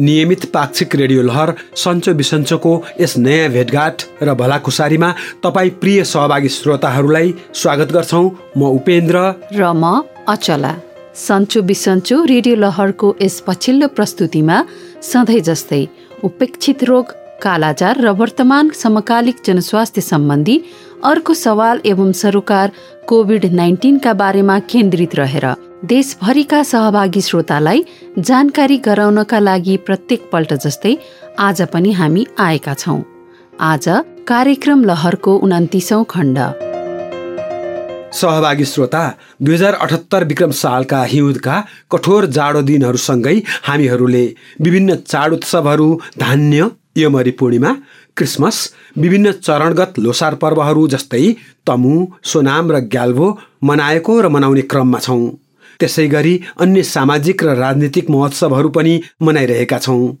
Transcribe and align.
नियमित 0.00 0.44
पाक्षिक 0.54 0.94
रेडियो 0.96 1.22
लहर 1.22 1.52
सन्चो 1.76 2.14
बिसन्चोको 2.14 2.72
यस 3.00 3.16
नयाँ 3.18 3.48
भेटघाट 3.50 4.02
र 4.22 4.34
भलाखुसारीमा 4.34 5.10
तपाईँ 5.44 5.70
प्रिय 5.80 6.04
सहभागी 6.04 6.48
श्रोताहरूलाई 6.48 7.34
स्वागत 7.54 7.92
गर्छौँ। 7.92 8.30
म 8.58 8.62
उपेन्द्र। 8.78 9.18
र 9.54 9.72
म 9.72 10.02
अचला। 10.28 10.74
सन्चो 11.16 11.62
बिसन्चो 11.62 12.22
रेडियो 12.24 12.56
लहरको 12.56 13.14
यस 13.22 13.42
पछिल्लो 13.46 13.88
प्रस्तुतिमा 13.96 14.56
सधैँ 15.02 15.40
जस्तै 15.48 15.84
उपेक्षित 16.24 16.84
रोग 16.84 17.12
कालाजार 17.42 18.00
र 18.00 18.08
वर्तमान 18.20 18.70
समकालिक 18.74 19.36
जनस्वास्थ्य 19.46 20.00
सम्बन्धी 20.00 20.56
अर्को 21.04 21.34
सवाल 21.34 21.80
एवं 21.86 22.12
सरोकार 22.12 22.72
कोभिड 23.08 23.44
नाइन्टिनका 23.52 24.12
बारेमा 24.14 24.58
केन्द्रित 24.72 25.14
रहेर 25.14 25.46
देशभरिका 25.84 26.62
सहभागी 26.62 27.20
श्रोतालाई 27.20 27.82
जानकारी 28.18 28.76
गराउनका 28.78 29.38
लागि 29.38 29.76
प्रत्येक 29.86 30.22
पल्ट 30.32 30.52
जस्तै 30.64 30.92
आज 31.38 31.60
पनि 31.72 31.92
हामी 31.92 32.24
आएका 32.40 32.74
छौँ। 32.74 33.02
आज 33.60 33.88
कार्यक्रम 34.28 34.84
लहरको 34.84 35.34
उन्तिसौँ 35.38 36.04
खण्ड। 36.04 36.38
सहभागी 38.12 38.64
श्रोता 38.64 39.02
दुई 39.42 39.54
हजार 39.54 39.74
अठहत्तर 39.76 40.24
विक्रम 40.24 40.50
सालका 40.62 41.02
हिउँदका 41.12 41.60
कठोर 41.92 42.26
जाडो 42.38 42.62
दिनहरूसँगै 42.62 43.36
हामीहरूले 43.68 44.24
विभिन्न 44.60 44.96
चाड 45.04 45.32
उत्सवहरू 45.32 45.92
धान्य 46.18 46.70
यमरी 46.98 47.30
पूर्णिमा 47.38 47.76
क्रिसमस 48.16 48.64
विभिन्न 48.98 49.32
चरणगत 49.44 49.98
लोसार 49.98 50.34
पर्वहरू 50.42 50.88
जस्तै 50.88 51.24
तमु 51.66 51.94
सोनाम 52.32 52.72
र 52.72 52.86
ग्याल्भो 52.92 53.32
मनाएको 53.70 54.20
र 54.20 54.36
मनाउने 54.36 54.62
क्रममा 54.72 54.98
छौँ। 54.98 55.24
त्यसै 55.80 56.06
गरी 56.08 56.34
अन्य 56.60 56.82
सामाजिक 56.88 57.44
र 57.44 57.56
राजनीतिक 57.56 58.10
महोत्सवहरू 58.10 58.68
पनि 58.76 59.00
मनाइरहेका 59.22 59.78
छौँ। 59.78 60.12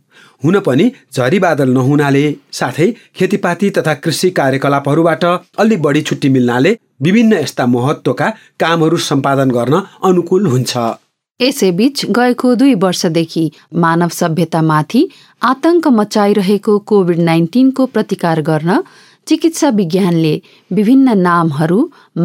हुन 0.44 0.58
पनि 0.60 0.90
झरी 1.14 1.38
बादल 1.38 1.68
नहुनाले 1.70 2.24
साथै 2.52 2.88
खेतीपाती 3.16 3.70
तथा 3.76 3.94
कृषि 4.04 4.30
कार्यकलापहरूबाट 4.38 5.24
अलि 5.58 5.76
बढी 5.84 6.02
छुट्टी 6.02 6.28
मिल्नाले 6.28 6.76
विभिन्न 7.02 7.32
यस्ता 7.34 7.66
महत्त्वका 7.68 8.28
कामहरू 8.60 8.96
सम्पादन 9.06 9.50
गर्न 9.50 9.80
अनुकूल 10.04 10.46
हुन्छ। 10.46 10.76
यसैबीच 11.40 12.04
गएको 12.16 12.54
दुई 12.54 12.74
वर्षदेखि 12.82 13.44
मानव 13.74 14.08
सभ्यतामाथि 14.08 15.02
आतंक 15.42 15.88
मचाइरहेको 15.92 16.78
कोभिड 16.90 17.18
नाइन्टिनको 17.20 17.86
प्रतिकार 17.86 18.40
गर्न 18.40 18.70
चिकित्सा 19.26 19.68
विज्ञानले 19.70 20.34
विभिन्न 20.70 21.18
नामहरू 21.18 21.78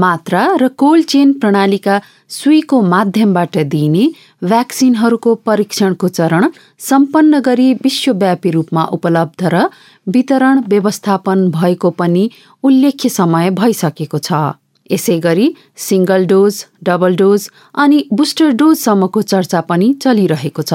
मात्रा 0.04 0.42
र 0.62 0.68
कोल्ड 0.82 1.06
चेन 1.06 1.32
प्रणालीका 1.42 2.00
सुईको 2.30 2.82
माध्यमबाट 2.94 3.58
दिइने 3.74 4.06
भ्याक्सिनहरूको 4.44 5.36
परीक्षणको 5.48 6.08
चरण 6.18 6.48
सम्पन्न 6.90 7.40
गरी 7.46 7.74
विश्वव्यापी 7.84 8.52
रूपमा 8.52 8.84
उपलब्ध 8.98 9.44
र 9.54 9.64
वितरण 10.08 10.62
व्यवस्थापन 10.68 11.50
भएको 11.52 11.90
पनि 12.00 12.30
उल्लेख्य 12.64 13.10
समय 13.10 13.50
भइसकेको 13.62 14.20
छ। 14.20 14.44
यसै 14.90 15.18
गरी 15.20 15.48
सिङ्गल 15.88 16.26
डोज 16.28 16.64
डबल 16.84 17.16
डोज 17.16 17.50
अनि 17.76 18.06
बुस्टर 18.14 18.52
डोजसम्मको 18.62 19.22
चर्चा 19.32 19.62
पनि 19.70 19.94
चलिरहेको 20.04 20.62
छ। 20.62 20.74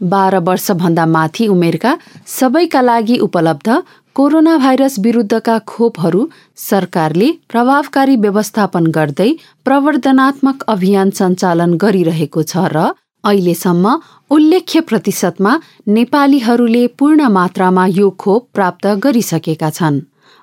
बाह्र 0.00 0.38
वर्षभन्दा 0.40 1.04
माथि 1.06 1.46
उमेरका 1.46 1.90
सबैका 2.26 2.80
लागि 2.80 3.16
उपलब्ध 3.26 3.68
कोरोना 4.16 4.56
भाइरस 4.58 4.98
विरुद्धका 4.98 5.58
खोपहरू 5.66 6.22
सरकारले 6.58 7.28
प्रभावकारी 7.48 8.16
व्यवस्थापन 8.16 8.86
गर्दै 8.96 9.28
प्रवर्धनात्मक 9.64 10.64
अभियान 10.74 11.10
सञ्चालन 11.18 11.76
गरिरहेको 11.84 12.42
छ 12.42 12.64
र 12.74 12.82
अहिलेसम्म 13.24 13.94
उल्लेख्य 14.30 14.80
प्रतिशतमा 14.90 15.54
नेपालीहरूले 15.98 16.82
पूर्ण 16.98 17.28
मात्रामा 17.38 17.86
यो 17.92 18.10
खोप 18.18 18.48
प्राप्त 18.54 18.86
गरिसकेका 19.06 19.70
छन्। 19.70 20.02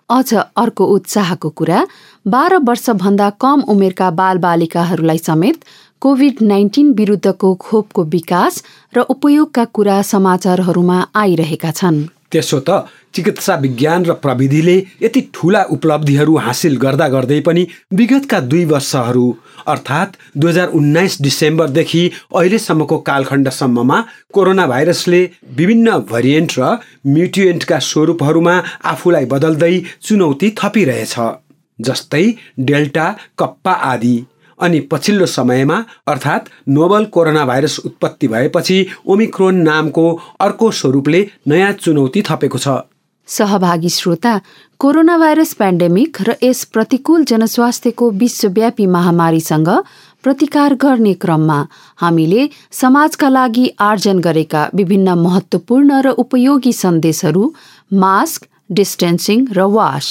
अझ 0.10 0.34
अर्को 0.64 0.92
उत्साहको 0.96 1.50
कुरा 1.60 1.86
बाह्र 2.26 2.64
वर्षभन्दा 2.68 3.30
कम 3.44 3.70
उमेरका 3.70 4.12
बालबालिकाहरूलाई 4.20 5.26
समेत 5.30 5.72
कोभिड 6.02 6.46
नाइन्टिन 6.50 6.94
विरुद्धको 7.00 7.56
खोपको 7.64 8.12
विकास 8.14 8.64
र 8.94 9.10
उपयोगका 9.16 9.66
कुरा 9.78 10.02
समाचारहरूमा 10.12 11.08
आइरहेका 11.24 11.80
छन्। 11.80 12.06
त्यसो 12.32 12.60
त 12.60 12.70
चिकित्सा 13.16 13.56
विज्ञान 13.56 14.06
र 14.06 14.14
प्रविधिले 14.24 14.76
यति 15.02 15.22
ठुला 15.34 15.64
उपलब्धिहरू 15.72 16.36
हासिल 16.46 16.78
गर्दा 16.78 17.08
गर्दै 17.08 17.40
पनि 17.48 17.66
विगतका 18.00 18.40
दुई 18.52 18.64
वर्षहरू 18.74 19.26
अर्थात् 19.74 20.18
दुई 20.38 20.50
हजार 20.50 20.68
उन्नाइस 20.80 21.18
डिसेम्बरदेखि 21.22 22.04
अहिलेसम्मको 22.36 22.98
कालखण्डसम्ममा 23.10 24.04
कोरोना 24.34 24.68
भाइरसले 24.68 25.22
विभिन्न 25.58 25.98
भरिएन्ट 26.12 26.60
र 26.60 26.78
म्युटिएन्टका 27.16 27.80
स्वरूपहरूमा 27.90 28.56
आफूलाई 28.94 29.26
बदल्दै 29.34 29.76
चुनौती 30.02 30.56
थपिरहेछ 30.62 31.16
जस्तै 31.80 32.26
डेल्टा 32.68 33.06
कप्पा 33.40 33.72
आदि। 33.92 34.16
अनि 34.60 34.80
पछिल्लो 34.92 35.26
समयमा 35.28 35.84
अर्थात् 36.08 36.50
नोबल 36.70 37.06
कोरोना 37.06 37.46
भाइरस 37.46 37.80
उत्पत्ति 37.86 38.28
भएपछि 38.28 38.86
ओमिक्रोन 39.06 39.62
नामको 39.62 40.12
अर्को 40.40 40.72
स्वरूपले 40.72 41.26
नयाँ 41.48 41.72
चुनौती 41.74 42.22
थपेको 42.22 42.58
छ। 42.58 42.78
सहभागी 43.28 43.90
श्रोता 43.90 44.40
कोरोना 44.80 45.18
भाइरस 45.18 45.54
पेन्डेमिक 45.54 46.18
र 46.22 46.36
यस 46.44 46.64
प्रतिकूल 46.74 47.24
जनस्वास्थ्यको 47.26 48.10
विश्वव्यापी 48.12 48.86
महामारीसँग 48.88 49.70
प्रतिकार 50.24 50.74
गर्ने 50.76 51.14
क्रममा 51.14 51.60
हामीले 52.00 52.50
समाजका 52.72 53.30
लागि 53.30 53.68
आर्जन 53.80 54.20
गरेका 54.20 54.70
विभिन्न 54.76 55.18
महत्त्वपूर्ण 55.20 56.02
र 56.02 56.16
उपयोगी 56.24 56.74
सन्देशहरू 56.74 57.54
मास्क 57.94 58.48
डिस्टेन्सिङ 58.72 59.46
र 59.52 59.68
वास। 59.76 60.08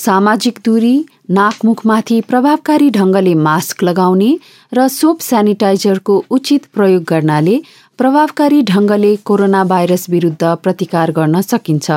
सामाजिक 0.00 0.58
दूरी 0.64 0.92
नाकमुखमाथि 1.36 2.20
प्रभावकारी 2.28 2.88
ढङ्गले 2.90 3.32
मास्क 3.46 3.82
लगाउने 3.82 4.28
र 4.72 4.86
सोप 4.90 5.18
सेनिटाइजरको 5.22 6.14
उचित 6.36 6.68
प्रयोग 6.74 7.02
गर्नाले 7.08 7.56
प्रभावकारी 7.98 8.60
ढङ्गले 8.70 9.10
कोरोना 9.30 9.64
भाइरस 9.72 10.08
विरुद्ध 10.10 10.52
प्रतिकार 10.62 11.10
गर्न 11.18 11.40
सकिन्छ। 11.48 11.90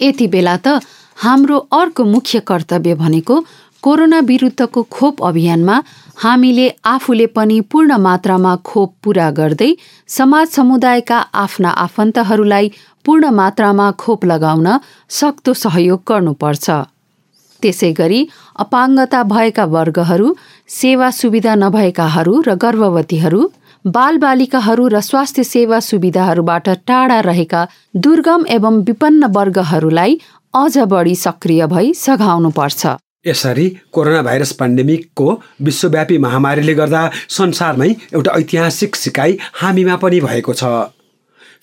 यति 0.00 0.26
बेला 0.34 0.56
त 0.56 0.80
हाम्रो 1.16 1.58
अर्को 1.80 2.04
मुख्य 2.12 2.40
कर्तव्य 2.50 2.94
भनेको 3.02 3.36
कोरोना 3.82 4.20
विरुद्धको 4.30 4.82
खोप 4.96 5.22
अभियानमा 5.24 5.76
हामीले 6.22 6.66
आफूले 6.86 7.26
पनि 7.36 7.60
पूर्ण 7.70 7.98
मात्रामा 8.06 8.54
खोप 8.70 8.94
पूरा 9.04 9.28
गर्दै 9.40 9.70
समाज 10.16 10.48
समुदायका 10.56 11.18
आफ्ना 11.44 11.70
आफन्तहरूलाई 11.84 12.72
पूर्ण 13.04 13.30
मात्रामा 13.42 13.90
खोप 14.04 14.24
लगाउन 14.32 14.68
सक्दो 15.18 15.54
सहयोग 15.64 16.02
गर्नुपर्छ। 16.08 16.80
त्यसै 17.62 17.92
गरी 17.98 18.20
अपाङ्गता 18.64 19.22
भएका 19.32 19.64
वर्गहरू 19.74 20.28
सेवा 20.76 21.10
सुविधा 21.20 21.54
नभएकाहरू 21.64 22.34
र 22.46 22.54
गर्भवतीहरू 22.64 23.42
बालबालिकाहरू 23.84 24.84
र 24.88 25.00
स्वास्थ्य 25.00 25.44
सेवा 25.44 25.78
सुविधाहरूबाट 25.86 26.68
टाढा 26.88 27.18
रहेका 27.28 27.62
दुर्गम 28.04 28.44
एवं 28.56 28.82
विपन्न 28.88 29.32
वर्गहरूलाई 29.36 30.18
अझ 30.54 30.78
बढी 30.92 31.14
सक्रिय 31.16 31.66
भई 31.66 31.92
सघाउनुपर्छ। 31.96 32.86
यसरी 33.26 33.68
कोरोना 33.92 34.22
भाइरस 34.22 34.52
पेन्डेमिकको 34.60 35.28
विश्वव्यापी 35.62 36.18
महामारीले 36.18 36.74
गर्दा 36.74 37.02
संसारमै 37.30 37.90
एउटा 38.14 38.32
ऐतिहासिक 38.38 38.96
सिकाइ 38.96 39.38
हामीमा 39.60 39.96
पनि 40.02 40.20
भएको 40.20 40.52
छ। 40.54 40.64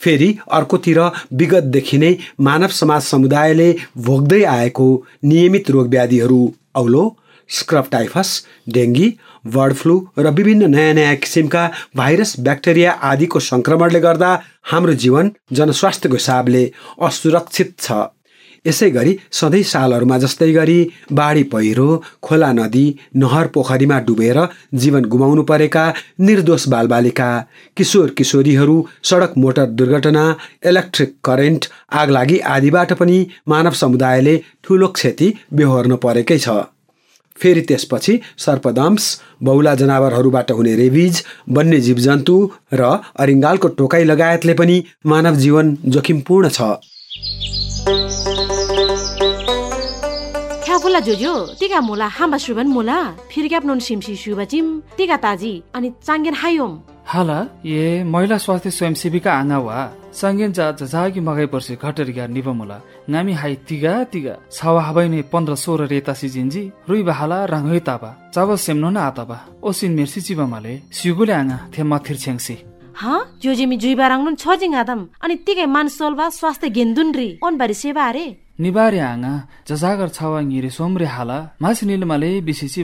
फेरि 0.01 0.29
अर्कोतिर 0.51 0.99
विगतदेखि 1.39 1.97
नै 1.97 2.11
मानव 2.47 2.75
समाज 2.79 3.01
समुदायले 3.03 3.69
भोग्दै 4.05 4.43
आएको 4.57 4.89
नियमित 5.31 5.71
रोग 5.71 5.89
व्याधिहरू 5.95 6.41
औलो 6.81 7.03
scrub 7.49 7.87
typhus 7.91 8.29
dengue 8.73 9.07
bird 9.53 9.73
flu 9.75 9.95
र 10.19 10.31
विभिन्न 10.37 10.69
नयाँ 10.75 10.93
नयाँ 10.93 11.15
किसिमका 11.23 11.63
भाइरस 11.97 12.35
ब्याक्टेरिया 12.47 12.91
आदिको 13.11 13.39
सङ्क्रमणले 13.45 13.99
गर्दा 14.05 14.31
हाम्रो 14.71 14.93
जीवन 15.03 15.31
जनस्वास्थ्यको 15.59 16.15
हिसाबले 16.15 16.63
असुरक्षित 17.07 17.73
छ। 17.79 17.91
यसै 18.67 18.89
गरी 18.91 19.17
सधैँ 19.33 19.63
सालहरूमा 19.71 20.17
जस्तै 20.17 20.51
गरी 20.53 20.79
बाढी 21.13 21.43
पहिरो 21.53 21.89
खोला 22.23 22.51
नदी 22.53 22.85
नहर 23.17 23.47
पोखरीमा 23.55 23.99
डुबेर 24.07 24.39
जीवन 24.81 25.05
गुमाउनु 25.13 25.43
परेका 25.51 25.85
निर्दोष 26.21 26.67
बालबालिका 26.69 27.29
किशोर 27.77 28.09
किशोरीहरू 28.17 28.77
सडक 29.09 29.37
मोटर 29.37 29.65
दुर्घटना 29.77 30.25
इलेक्ट्रिक 30.65 31.15
करेन्ट 31.25 31.69
आगलागी 32.01 32.39
आदिबाट 32.55 32.93
पनि 32.99 33.17
मानव 33.47 33.79
समुदायले 33.81 34.35
ठुलो 34.63 34.87
क्षति 34.97 35.33
बेहोर्न 35.53 35.95
परेकै 36.03 36.37
छ। 36.39 36.59
फेरि 37.37 37.61
त्यसपछि 37.61 38.13
सर्पदम्स 38.37 39.03
बहुला 39.43 39.73
जनावरहरूबाट 39.81 40.51
हुने 40.51 40.75
रेबिज 40.75 41.21
वन्य 41.57 41.79
जीवजन्तु 41.81 42.35
र 42.73 42.89
अरिङ्गालको 43.25 43.67
टोकाइ 43.79 44.03
लगायतले 44.03 44.53
पनि 44.53 44.77
मानव 45.07 45.35
जीवन 45.43 45.75
जोखिमपूर्ण 45.87 46.49
छ। 46.49 48.28
जोजो 50.97 51.33
टिका 51.59 51.79
मुला 51.81 52.07
हाम्बा 52.17 52.37
सुबन 52.45 52.67
मुला 52.75 52.97
फिर्क्याप 53.29 53.63
नुन 53.69 53.79
सिमसी 53.87 54.15
सुबा 54.23 54.43
जिम 54.51 54.65
टिका 54.97 55.17
ताजी 55.25 55.53
अनि 55.75 55.89
चाङ्गेन 56.07 56.35
हायोम। 56.41 56.73
हाला 57.13 57.39
ये 57.65 58.03
महिला 58.13 58.37
स्वास्थ्य 58.37 58.69
स्वयंसेविका 58.77 59.31
आङा 59.41 59.57
वा 59.65 59.77
सङ्गेन 60.21 60.51
जा 60.57 60.65
जजागी 60.81 61.19
मगाइ 61.27 61.45
पर्से 61.53 61.73
घटरिगा 61.81 62.25
निबमुला 62.35 62.77
नामी 63.13 63.33
हाई 63.41 63.55
तिगा 63.69 63.93
तिगा 64.13 64.33
छावा 64.57 64.81
हबै 64.87 65.05
नै 65.13 65.21
पन्ध्र 65.33 65.53
सोह्र 65.63 65.81
रेता 65.93 66.13
सिजिन्जी 66.21 66.63
रुई 66.89 67.01
बहाला 67.09 67.37
राङ्गै 67.53 67.79
ताबा 67.89 68.09
चाव 68.33 68.49
सेम्नो 68.65 68.89
न 68.89 68.97
आताबा 69.09 69.37
ओसिन 69.69 69.91
मेर्सी 69.97 70.19
चिबामाले 70.27 70.73
सिगुले 70.97 71.33
आङा 71.41 71.57
थे 71.73 71.81
मथिर 71.91 72.17
छेङ्सी 72.23 72.55
हा? 73.01 73.15
जोजेमी 73.41 73.75
जुइबा 73.83 74.05
राङ्नुन 74.11 74.35
छ 74.41 74.45
जिङ 74.61 74.71
आदम 74.81 75.01
अनि 75.23 75.35
तिकै 75.45 75.65
मान 75.75 75.87
सोलवा 75.97 76.25
स्वास्थ्य 76.39 76.69
गेन्दुन 76.77 77.09
रि 77.19 77.29
ओनबारी 77.47 77.75
सेवा 77.83 78.03
अरे 78.11 78.25
निबारे 78.59 78.99
आङा 79.11 79.33
जजागर 79.67 80.09
छावा 80.17 80.39
ङिरे 80.43 80.69
सोमरे 80.77 81.07
हाला 81.15 81.37
मास 81.63 81.79
निलमाले 81.89 82.31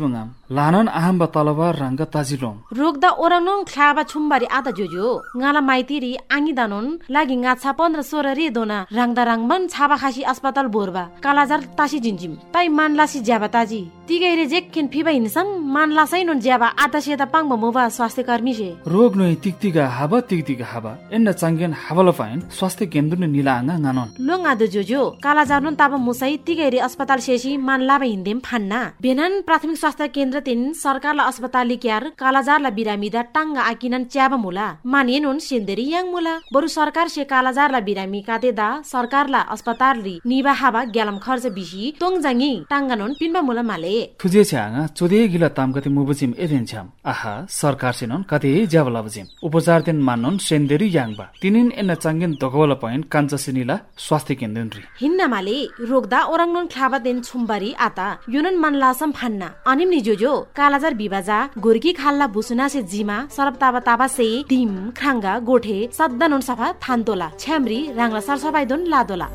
बङाम। 0.04 0.28
लानन 0.46 0.88
आहाम्बा 0.88 1.26
तलबार 1.34 1.76
रंग 1.82 2.02
ताजिलोम 2.14 2.56
रोगदा 2.78 3.10
ओरांनुङ 3.18 3.60
ख्लाबा 3.66 4.04
छुम्बारी 4.06 4.46
आदा 4.58 4.72
जोजो। 4.78 5.08
ngaला 5.42 5.62
माइतिरी 5.62 6.12
आङि 6.30 6.54
दानुन 6.54 6.86
लागि 7.10 7.36
ngaछा 7.42 7.72
15 7.74 8.02
सोह्र 8.06 8.28
रे 8.38 8.50
दोना। 8.54 8.78
राङदा 8.94 9.24
राङमन 9.26 9.62
छाबा 9.74 9.96
खासी 9.98 10.22
अस्पताल 10.22 10.68
बोरबा। 10.70 11.04
कालाजार 11.26 11.62
तासी 11.78 12.00
जिन्जिम 12.06 12.34
ताइ 12.54 12.68
मानलासी 12.78 13.20
ज्याबा 13.26 13.48
ताजी। 13.56 13.82
तिगैरे 14.06 14.46
जेक्खेन 14.46 14.86
फिबा 14.94 15.12
हिनसम 15.18 15.48
मानलासै 15.66 16.22
नुन 16.30 16.40
ज्याबा 16.46 16.68
आता 16.78 17.00
सेता 17.02 17.26
पाङ 17.34 17.44
मोबा 17.50 17.84
स्वास्थ्य 17.98 18.24
कर्मी 18.30 18.54
से 18.54 18.70
रोग 18.86 19.18
noi 19.18 19.34
tiktiga 19.42 19.90
haba 19.98 20.22
tiktiga 20.30 20.66
haba 20.74 20.92
enna 21.10 21.34
changen 21.34 21.74
habala 21.74 22.14
fain 22.14 22.46
स्वास्थ्य 22.54 22.86
केन्द्र 22.94 23.18
ने 23.18 23.28
निला 23.34 23.54
आङा 23.60 23.76
nganon 23.82 24.10
लोङ 24.22 24.42
आदो 24.46 24.66
जोजो। 24.76 25.02
कालाजार 25.26 25.62
नुन 25.66 25.76
ताबा 25.82 25.98
मुसै 25.98 26.34
तिगैरे 26.46 26.80
अस्पताल 26.88 27.20
सेसी 27.26 27.58
मानलाबा 27.58 28.06
हिन्देम 28.06 28.40
फान्ना। 28.46 28.82
बेनन 29.02 29.42
प्राथमिक 29.42 29.78
स्वास्थ्य 29.82 30.08
केन्द्र 30.16 30.35
तिन 30.42 30.62
सरकारलाई 30.76 31.28
अस्पताल 31.28 31.76
क्यार 31.84 32.04
कालाजारलाई 32.18 32.72
बिरामिदा 32.78 33.22
टाङ्गा 33.36 33.62
आकिनन 33.72 34.04
च्याबा 34.14 34.38
मुला। 34.38 34.68
मानिएन 34.86 35.26
हुन् 35.26 35.40
सिन्देरी 35.40 35.86
याङ 35.92 36.06
मुला। 36.12 36.34
बरु 36.54 36.68
सरकार 36.68 37.08
से 37.08 37.24
कालाजारलाई 37.24 37.82
बिरामी 37.82 38.22
कातेदा 38.22 38.68
सरकारलाई 38.86 39.44
अस्पताल 39.54 39.96
रि 40.02 40.16
निबा 40.26 40.54
हाबा 40.62 40.82
ग्यालम 40.96 41.18
खर्च 41.26 41.46
बिसी 41.58 41.84
तोङ 42.02 42.14
जाङी 42.22 42.52
टाङ्गा 42.72 42.96
नुन 42.96 43.12
पिन्बा 43.20 43.42
मुला 43.42 43.64
माले। 43.72 43.96
थुजे 44.20 44.44
छ्याङा 44.44 44.82
चोदे 44.98 45.20
गिला 45.34 45.50
ताम 45.58 45.70
कति 45.76 45.90
मुबजिम 45.90 46.32
एदेन 46.38 46.66
छ्याम। 46.66 46.88
आहा 47.06 47.34
सरकार 47.52 47.94
सेनन 47.94 48.22
कति 48.32 48.52
ज्याबला 48.74 49.02
बजिम 49.06 49.26
उपचार 49.48 49.82
दिन 49.88 49.98
मान्नुन 50.08 50.38
सेन्देरी 50.40 50.88
याङबा 50.96 51.26
तिनिन 51.42 51.68
एन 51.82 51.94
चाङ्गेन 52.04 52.32
दगवला 52.42 52.76
पॉइंट 52.84 53.04
काञ्चसिनीला 53.14 53.76
स्वास्थ्य 53.98 54.36
केन्द्र 54.36 54.62
रि। 54.76 54.84
हिन्ना 55.02 55.26
माले 55.28 55.58
रोगदा 55.90 56.20
ओराङनुन 56.34 56.66
ख्लाबा 56.74 56.98
देन 57.06 57.18
छुम्बारी 57.22 57.70
आता। 57.88 58.08
युनन 58.34 58.56
मनलासम 58.64 59.12
फान्ना। 59.12 59.48
अनिम 59.72 59.90
निजो 59.90 60.14
जो 60.26 60.34
कालाजार 60.58 60.94
बिबाजा 60.96 61.38
गोर्की 61.62 61.92
खाल्ला 61.94 62.28
बुसुना 62.36 62.68
से 62.68 62.82
जिमा 62.92 63.18
सरब 63.32 63.56
ताबा 63.62 63.80
ताबा 63.88 64.08
से 64.10 64.28
टिम 64.50 64.72
खाङ्गा 64.98 65.34
गोठे 65.50 65.78
सद्दा 65.98 66.28
सफा 66.42 66.72
थान्तोला 66.84 67.28
छ्याम्री 67.42 67.80
राङ्ला 67.98 68.22
सरसफाइ 68.28 68.66
दोन 68.72 68.82
लादोला। 68.94 69.28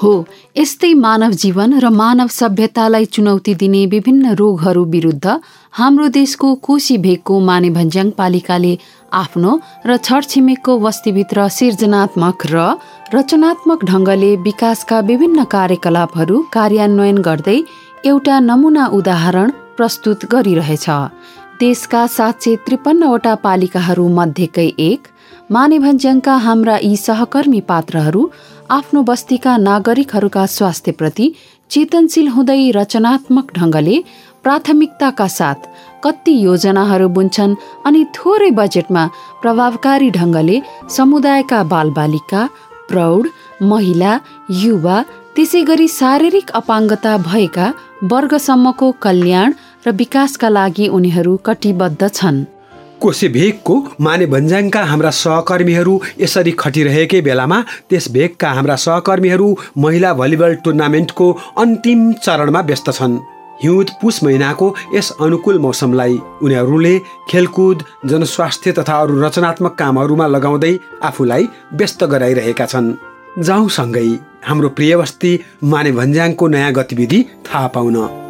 हो 0.00 0.12
यस्तै 0.56 0.92
मानव 0.96 1.32
जीवन 1.42 1.74
र 1.84 1.90
मानव 1.96 2.28
सभ्यतालाई 2.32 3.04
चुनौती 3.14 3.54
दिने 3.62 3.82
विभिन्न 3.94 4.34
रोगहरू 4.40 4.84
विरुद्ध 4.94 5.26
हाम्रो 5.74 6.08
देशको 6.20 6.54
कोशी 6.66 6.96
भेगको 7.06 7.40
माने 7.48 7.70
भन्ज्याङ 7.78 8.10
पालिकाले 8.18 8.72
आफ्नो 9.16 9.58
र 9.88 9.96
छरछिमेकको 10.06 10.78
बस्तीभित्र 10.80 11.48
सृजनात्मक 11.58 12.50
र 12.54 12.66
रचनात्मक 13.14 13.84
ढङ्गले 13.92 14.34
विकासका 14.48 15.00
विभिन्न 15.12 15.52
कार्यकलापहरू 15.54 16.42
कार्यान्वयन 16.56 17.24
गर्दै 17.28 17.62
एउटा 18.04 18.36
नमुना 18.50 18.84
उदाहरण 18.98 19.50
प्रस्तुत 19.78 20.24
गरिरहेछ। 20.32 20.86
देशका 21.60 22.06
सात 22.06 22.42
सय 22.42 22.54
त्रिपन्नवटा 22.66 23.34
पालिकाहरू 23.42 24.06
मध्येकै 24.16 24.68
एक 24.80 25.06
मानेभन्ज्याङका 25.50 26.34
हाम्रा 26.46 26.76
यी 26.82 26.96
सहकर्मी 26.98 27.60
पात्रहरू 27.68 28.22
आफ्नो 28.70 29.02
बस्तीका 29.10 29.56
नागरिकहरूका 29.58 30.44
स्वास्थ्यप्रति 30.56 31.26
चेतनशील 31.70 32.28
हुँदै 32.34 32.60
रचनात्मक 32.76 33.52
ढङ्गले 33.58 33.96
प्राथमिकताका 34.44 35.26
साथ 35.36 35.60
कति 36.04 36.34
योजनाहरू 36.44 37.08
बुन्छन् 37.16 37.58
अनि 37.86 38.04
थोरै 38.16 38.50
बजेटमा 38.60 39.04
प्रभावकारी 39.42 40.10
ढङ्गले 40.18 40.56
समुदायका 40.96 41.62
बालबालिका 41.72 42.42
प्रौढ 42.90 43.28
महिला 43.70 44.12
युवा 44.62 44.98
त्यसै 45.34 45.62
गरी 45.70 45.88
शारीरिक 45.92 46.50
अपाङ्गता 46.60 47.16
भएका 47.26 47.66
वर्गसम्मको 48.12 48.90
कल्याण 49.04 49.52
र 49.86 49.90
विकासका 49.92 50.48
लागि 50.48 50.88
उनीहरू 50.88 51.36
कटिबद्ध 51.46 52.08
छन्। 52.08 52.44
कोसे 53.00 53.28
भेगको 53.28 53.74
माने 54.00 54.26
भन्ज्याङका 54.26 54.82
हाम्रा 54.84 55.10
सहकर्मीहरू 55.14 55.94
यसरी 56.20 56.52
खटिरहेकै 56.52 57.20
बेलामा 57.20 57.58
त्यस 57.90 58.10
भेगका 58.12 58.50
हाम्रा 58.50 58.76
सहकर्मीहरू 58.76 59.48
महिला 59.78 60.12
भलिबल 60.14 60.54
टुर्नामेन्टको 60.64 61.26
अन्तिम 61.58 62.12
चरणमा 62.24 62.60
व्यस्त 62.60 62.90
छन्। 62.90 63.18
हिउँद 63.62 63.90
पुस 64.02 64.22
महिनाको 64.24 64.74
यस 64.94 65.10
अनुकूल 65.20 65.58
मौसमलाई 65.58 66.18
उनीहरूले 66.42 66.98
खेलकुद 67.30 67.84
जनस्वास्थ्य 68.06 68.72
तथा 68.72 69.00
अरू 69.00 69.22
रचनात्मक 69.22 69.74
कामहरूमा 69.78 70.26
लगाउँदै 70.26 70.74
आफूलाई 71.02 71.48
व्यस्त 71.72 72.04
गराइरहेका 72.04 72.66
छन्। 72.66 72.94
जाउँसँगै 73.38 74.08
हाम्रो 74.44 74.68
प्रिय 74.68 74.96
बस्ती 74.96 75.38
माने 75.64 75.92
भन्ज्याङको 75.92 76.48
नयाँ 76.48 76.72
गतिविधि 76.72 77.26
थाहा 77.46 77.66
पाउन। 77.74 78.27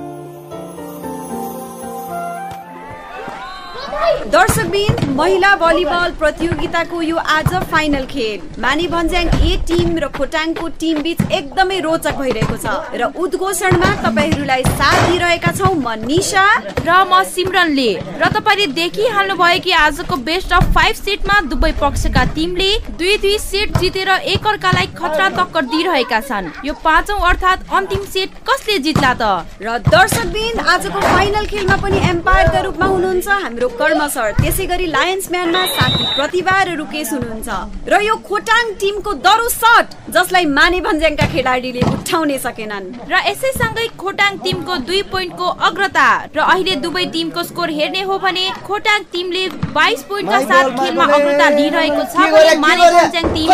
Doors 4.31 4.58
दर्शकबिन 4.59 5.15
महिला 5.15 5.55
भलिबल 5.57 6.13
प्रतियोगिताको 6.19 7.01
यो 7.03 7.17
आज 7.17 7.55
फाइनल 7.71 8.05
खेल। 8.11 8.41
मानी 8.61 8.87
भन्ज्याङ 8.89 9.27
ए 9.27 9.57
टिम 9.67 9.99
र 9.99 10.09
खोटाङको 10.17 10.69
टिम 10.81 10.99
बिच 11.03 11.21
एकदमै 11.31 11.79
रोचक 11.81 12.19
भइरहेको 12.19 12.57
छ 12.57 12.99
र 12.99 13.11
उद्घोषणमा 13.15 13.91
तपाईँहरूलाई 14.03 14.63
साथ 14.71 14.97
दिइरहेका 15.11 15.53
छौँ 15.59 15.75
म 15.75 15.95
निशा 16.03 16.47
र 16.83 16.91
म 17.07 17.23
सिमरनले। 17.35 17.91
र 18.19 18.31
तपाईँले 18.35 18.67
देखिहाल्नु 18.81 19.37
भयो 19.39 19.61
कि 19.63 19.73
आजको 19.79 20.17
बेस्ट 20.27 20.53
अफ 20.53 20.75
फाइभ 20.75 20.97
सिटमा 21.03 21.41
दुवै 21.55 21.73
पक्षका 21.79 22.25
टिमले 22.35 22.71
दुई 22.99 23.17
दुई 23.23 23.39
सेट 23.39 23.79
जितेर 23.79 24.11
एकअर्कालाई 24.35 24.87
खतरा 24.99 25.29
टक्कर 25.39 25.71
दिइरहेका 25.71 26.21
छन्। 26.27 26.51
यो 26.67 26.75
पाँचौँ 26.83 27.21
अर्थात् 27.31 27.71
अन्तिम 27.79 28.03
सेट 28.11 28.43
कसले 28.51 28.79
जित्ला 28.89 29.15
त? 29.15 29.23
र 29.63 29.79
दर्शकबिन 29.87 30.67
आजको 30.67 31.07
फाइनल 31.07 31.47
खेलमा 31.47 31.77
पनि 31.79 32.05
एम्पायरका 32.11 32.61
रूपमा 32.67 32.87
हुनुहुन्छ? 32.97 33.29
हाम्रो 33.47 33.69
कर्म 33.79 34.07
सर 34.09 34.47
त्यसै 34.49 34.65
गरी 34.67 34.87
लायन्स 34.93 35.27
म्यानमा 35.33 35.63
साथी 35.77 36.05
प्रतिभा 36.17 36.53
र 36.67 36.69
रुकेश 36.81 37.09
हुनुहुन्छ। 37.13 37.49
र 37.93 37.95
यो 38.01 38.15
खोटाङ 38.29 38.65
टिमको 38.81 39.13
दरो 39.27 39.49
सट 39.53 39.87
जसलाई 40.15 40.45
माने 40.59 40.79
भन्ज्याङका 40.89 41.27
खेलाडीले 41.33 41.83
उठाउनै 41.93 42.39
सकेनन्। 42.47 42.87
र 43.13 43.15
यसै 43.29 43.51
सँगै 43.61 43.87
खोटाङ 44.03 44.33
टिमको 44.45 44.75
दुई 44.89 45.03
पोइन्टको 45.13 45.47
अग्रता 45.69 46.09
र 46.37 46.39
अहिले 46.53 46.75
दुवै 46.85 47.05
टिमको 47.17 47.41
स्कोर 47.51 47.69
हेर्ने 47.79 48.03
हो 48.09 48.15
भने 48.25 48.45
खोटाङ 48.69 48.99
टिमले 49.13 49.45
बाइस 49.77 50.01
पोइन्टका 50.09 50.41
साथ 50.49 50.65
खेलमा 50.81 51.05
अग्रता 51.19 51.47
लिइरहेको 51.59 52.03
छ 52.09 52.17
भने 52.33 52.55
माने 52.65 52.89
भन्ज्याङ 52.97 53.27
टिम 53.37 53.47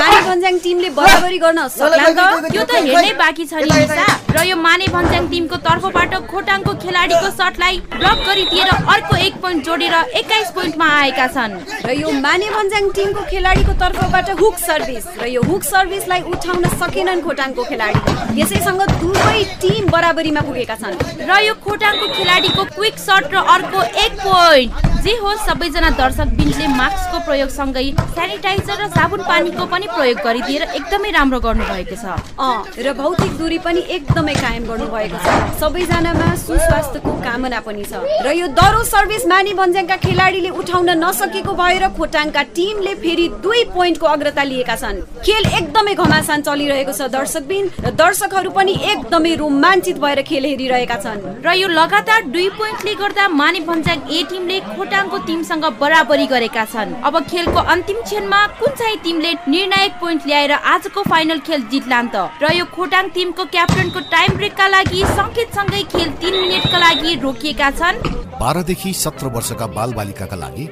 माने 0.00 0.20
भन्ज्याङ 0.30 0.54
टिमले 0.64 0.88
बराबरी 0.96 1.38
गर्न 1.44 1.60
सक्ला 1.76 2.08
त्यो 2.48 2.64
त। 2.64 2.72
हेर्नै 2.88 3.12
बाँकी 3.20 3.44
छ 3.52 3.54
नि 3.68 3.84
र 4.32 4.48
यो 4.48 4.56
माने 4.64 4.86
भन्ज्याङ 4.96 5.28
टिमको 5.28 5.56
तर्फबाट 5.68 6.12
खोटाङको 6.32 6.72
खेलाडीको 6.82 7.28
सटलाई 7.36 7.76
ब्लक 8.00 8.18
गरिदिएर 8.62 8.86
अर्को 8.94 9.16
एक 9.16 9.34
पोइन्ट 9.42 9.64
जोडेर 9.64 9.94
एक्काइस 9.94 10.50
पोइन्टमा 10.54 10.86
आएका 10.98 11.26
छन्। 11.26 11.52
र 11.86 11.90
यो 11.92 12.10
माने 12.22 12.48
भन्ज्याङ 12.50 12.90
टिमको 12.94 13.22
खेलाडीको 13.30 13.72
तर्फबाट 13.82 14.30
हुक 14.40 14.56
सर्भिस 14.58 15.06
र 15.22 15.26
यो 15.26 15.42
हुक 15.42 15.62
सर्भिसलाई 15.62 16.20
उठाउन 16.22 16.64
सकेनन् 16.78 17.22
खोटाङको 17.22 17.62
खेलाडी। 17.64 18.00
यसैसँग 18.40 18.82
दुवै 19.02 19.42
टिम 19.62 19.90
बराबरीमा 19.90 20.40
पुगेका 20.46 20.76
छन्। 20.78 20.94
र 21.26 21.40
यो 21.42 21.54
खोटाङको 21.64 22.06
खेलाडीको 22.14 22.64
क्विक 22.76 22.98
सर्ट 22.98 23.34
र 23.34 23.36
अर्को 23.54 23.82
एक 24.04 24.12
पोइन्ट 24.22 24.70
जे 25.02 25.12
होस् 25.18 25.46
सबैजना 25.46 25.90
दर्शक 25.98 26.28
बिनले 26.38 26.66
मास्कको 26.78 27.18
प्रयोगसँगै 27.26 27.84
सेनिटाइजर 28.14 28.78
र 28.82 28.86
साबुन 28.94 29.20
पानीको 29.26 29.64
पनि 29.66 29.86
प्रयोग 29.90 30.18
गरिदिएर 30.22 30.62
एकदमै 30.78 31.10
राम्रो 31.10 31.40
गर्नुभएको 31.42 31.96
छ। 31.98 32.04
अँ 32.38 32.62
र 32.78 32.92
भौतिक 32.94 33.32
दूरी 33.38 33.58
पनि 33.66 33.80
एकदमै 33.96 34.34
कायम 34.34 34.64
गर्नुभएको 34.70 35.18
छ। 35.18 35.58
सबैजनामा 35.58 36.28
सुस्वास्थ्यको 36.46 37.12
कामना 37.18 37.60
पनि 37.66 37.84
छ। 37.90 37.98
र 38.22 38.28
यो 38.30 38.46
दरो 38.54 38.82
सर्भिस 38.86 39.26
मानी 39.26 39.52
भन्ज्याङका 39.58 39.96
खेलाडीले 40.06 40.50
उठाउन 40.62 40.90
नसकेको 41.02 41.52
भएर 41.52 41.84
खोटाङका 41.98 42.42
टिमले 42.54 42.94
फेरि 43.02 43.26
दुई 43.42 43.64
पोइन्टको 43.74 44.06
अग्रता 44.06 44.42
लिएका 44.42 44.76
छन्। 44.76 45.02
खेल 45.26 45.44
एकदमै 45.58 45.94
घमासान 45.98 46.38
चलिरहेको 46.46 46.92
छ 46.94 47.10
दर्शकबिन। 47.10 47.64
र 47.82 47.90
दर्शकहरू 47.98 48.50
पनि 48.54 48.72
एकदमै 48.92 49.34
रोमाञ्चित 49.42 49.98
भएर 49.98 50.22
खेल 50.30 50.44
हेरिरहेका 50.46 50.96
छन्। 51.02 51.42
र 51.42 51.58
यो 51.58 51.68
लगातार 51.74 52.30
दुई 52.30 52.48
पोइन्टले 52.54 52.94
गर्दा 53.02 53.28
माने 53.40 53.60
भन्ज्याङ 53.66 53.98
ए 54.06 54.22
टिमले 54.30 54.58
खोटाङको 54.92 55.18
टिमसँग 55.24 55.64
बराबरी 55.80 56.26
गरेका 56.28 56.64
छन्। 56.68 57.00
अब 57.00 57.14
खेलको 57.24 57.60
अन्तिम 57.64 57.98
क्षणमा 58.04 58.40
कुन 58.60 58.72
चाहिँ 58.76 58.96
टिमले 59.00 59.32
निर्णायक 59.48 59.92
पोइन्ट 59.96 60.26
ल्याएर 60.28 60.52
आजको 60.52 61.02
फाइनल 61.08 61.38
खेल 61.48 61.60
जित्लान् 61.72 62.08
त? 62.12 62.28
र 62.36 62.52
यो 62.52 62.64
खोटाङ 62.68 63.08
टिमको 63.08 63.44
क्याप्टनको 63.48 64.00
टाइम 64.12 64.36
ब्रेकका 64.36 64.66
लागि 64.68 65.00
सङ्केतसँगै 65.16 65.82
खेल 65.96 66.08
तिन 66.20 66.34
मिनटका 66.44 66.78
लागि 66.78 67.10
रोकिएका 67.24 67.70
छन्। 67.72 67.96
बाह्रदेखि 68.36 68.92
सत्र 68.92 69.26
वर्षका 69.32 69.66
बाल 69.72 69.90
बालिकाका 69.96 70.36
लागि 70.36 70.64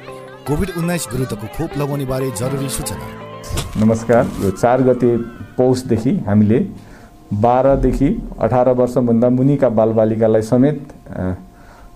कोभिड 0.45 0.69
उन्नाइस 0.77 1.07
विरुद्धको 1.11 1.47
खोप 1.57 1.71
लगाउने 1.81 2.05
बारे 2.05 2.31
जरुरी 2.37 2.69
सूचना। 2.69 3.05
नमस्कार। 3.81 4.23
यो 4.43 4.49
चार 4.53 4.81
गते 4.85 5.17
पौषदेखि 5.57 6.13
हामीले 6.29 6.59
बाह्रदेखि 7.41 8.09
अठार 8.37 8.69
वर्षभन्दा 8.77 9.29
मुनिका 9.33 9.69
बालबालिकालाई 9.73 10.41
समेत 10.45 10.77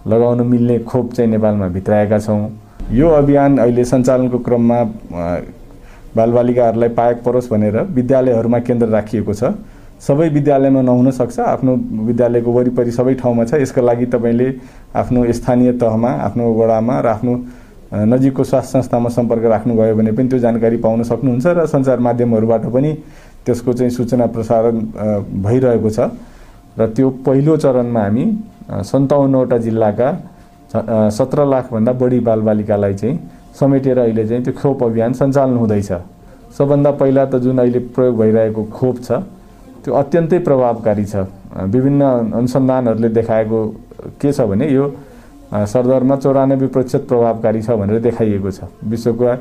लगाउन 0.07 0.41
मिल्ने 0.47 0.79
खोप 0.79 1.13
चाहिँ 1.13 1.29
नेपालमा 1.31 1.67
भित्राएका 1.67 2.19
छौँ। 2.19 2.49
यो 2.91 3.09
अभियान 3.09 3.57
अहिले 3.57 3.85
सञ्चालनको 3.85 4.37
क्रममा 4.39 4.79
बालबालिकाहरूलाई 6.15 6.89
पाएक 6.89 7.23
परोस् 7.23 7.49
भनेर 7.51 7.81
विद्यालयहरूमा 7.91 8.59
केन्द्र 8.59 8.87
राखिएको 8.87 9.33
छ। 9.33 9.43
सबै 9.97 10.27
विद्यालयमा 10.29 10.81
नहुन 10.81 11.11
सक्छ। 11.11 11.39
आफ्नो 11.39 11.75
विद्यालयको 12.05 12.51
वरिपरि 12.51 12.91
सबै 12.91 13.13
ठाउँमा 13.15 13.43
छ। 13.45 13.61
यसका 13.63 13.81
लागि 13.81 14.05
तपाईँले 14.13 14.47
आफ्नो 14.95 15.31
स्थानीय 15.33 15.71
तहमा 15.81 16.09
आफ्नो 16.27 16.53
वडामा 16.53 16.99
र 16.99 17.07
आफ्नो 17.07 17.33
नजिकको 17.95 18.43
स्वास्थ्य 18.43 18.71
संस्थामा 18.71 19.09
सम्पर्क 19.09 19.43
राख्नुभयो 19.45 19.95
भने 19.95 20.11
पनि 20.11 20.27
त्यो 20.29 20.39
जानकारी 20.39 20.77
पाउन 20.85 21.03
सक्नुहुन्छ 21.03 21.45
र 21.47 21.65
सञ्चार 21.65 21.99
माध्यमहरूबाट 21.99 22.65
पनि 22.75 22.91
त्यसको 23.45 23.73
चाहिँ 23.73 23.91
सूचना 23.91 24.25
प्रसारण 24.35 24.75
भइरहेको 25.41 25.89
छ। 25.89 25.99
र 26.77 26.87
त्यो 26.95 27.09
पहिलो 27.25 27.57
चरणमा 27.57 28.01
हामी 28.01 28.25
सन्ताउन्नवटा 28.91 29.57
जिल्लाका 29.65 30.09
सत्र 31.17 31.45
लाखभन्दा 31.45 31.91
बढी 32.01 32.19
बालबालिकालाई 32.19 32.93
चाहिँ 32.93 33.19
समेटेर 33.59 33.97
अहिले 33.99 34.27
चाहिँ 34.27 34.43
त्यो 34.43 34.53
खोप 34.53 34.83
अभियान 34.83 35.13
सञ्चालन 35.13 35.57
हुँदैछ। 35.57 35.91
सबभन्दा 36.57 36.91
पहिला 36.99 37.25
त 37.25 37.35
जुन 37.43 37.57
अहिले 37.59 37.79
प्रयोग 37.95 38.17
भइरहेको 38.17 38.63
खोप 38.75 38.95
छ 39.03 39.11
त्यो 39.83 39.93
अत्यन्तै 39.93 40.39
प्रभावकारी 40.39 41.05
छ। 41.05 41.15
विभिन्न 41.55 42.01
अनुसन्धानहरूले 42.35 43.09
देखाएको 43.09 43.59
के 44.21 44.31
छ 44.31 44.41
भने 44.51 44.67
यो 44.67 44.85
सरदरमा 45.71 46.15
चौरानब्बे 46.15 46.67
प्रतिशत 46.67 47.07
प्रभावकारी 47.07 47.61
छ 47.61 47.69
भनेर 47.79 47.99
देखाइएको 48.01 48.51
छ। 48.51 48.67
विश्वका 48.83 49.31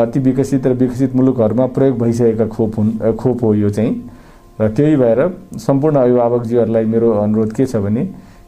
अति 0.00 0.18
विकसित 0.20 0.66
र 0.66 0.72
विकसित 0.80 1.14
मुलुकहरूमा 1.16 1.66
प्रयोग 1.76 1.98
भइसकेका 1.98 2.46
खोप 2.46 2.78
हुन् 2.78 2.90
खोप 3.20 3.42
हो 3.44 3.54
यो 3.54 3.70
चाहिँ। 3.70 3.92
र 4.60 4.68
त्यही 4.70 4.96
भएर 4.96 5.20
सम्पूर्ण 5.58 5.96
अभिभावकजीहरूलाई 5.98 6.84
मेरो 6.86 7.10
अनुरोध 7.12 7.52
के 7.52 7.66
छ 7.66 7.76
भने 7.84 8.02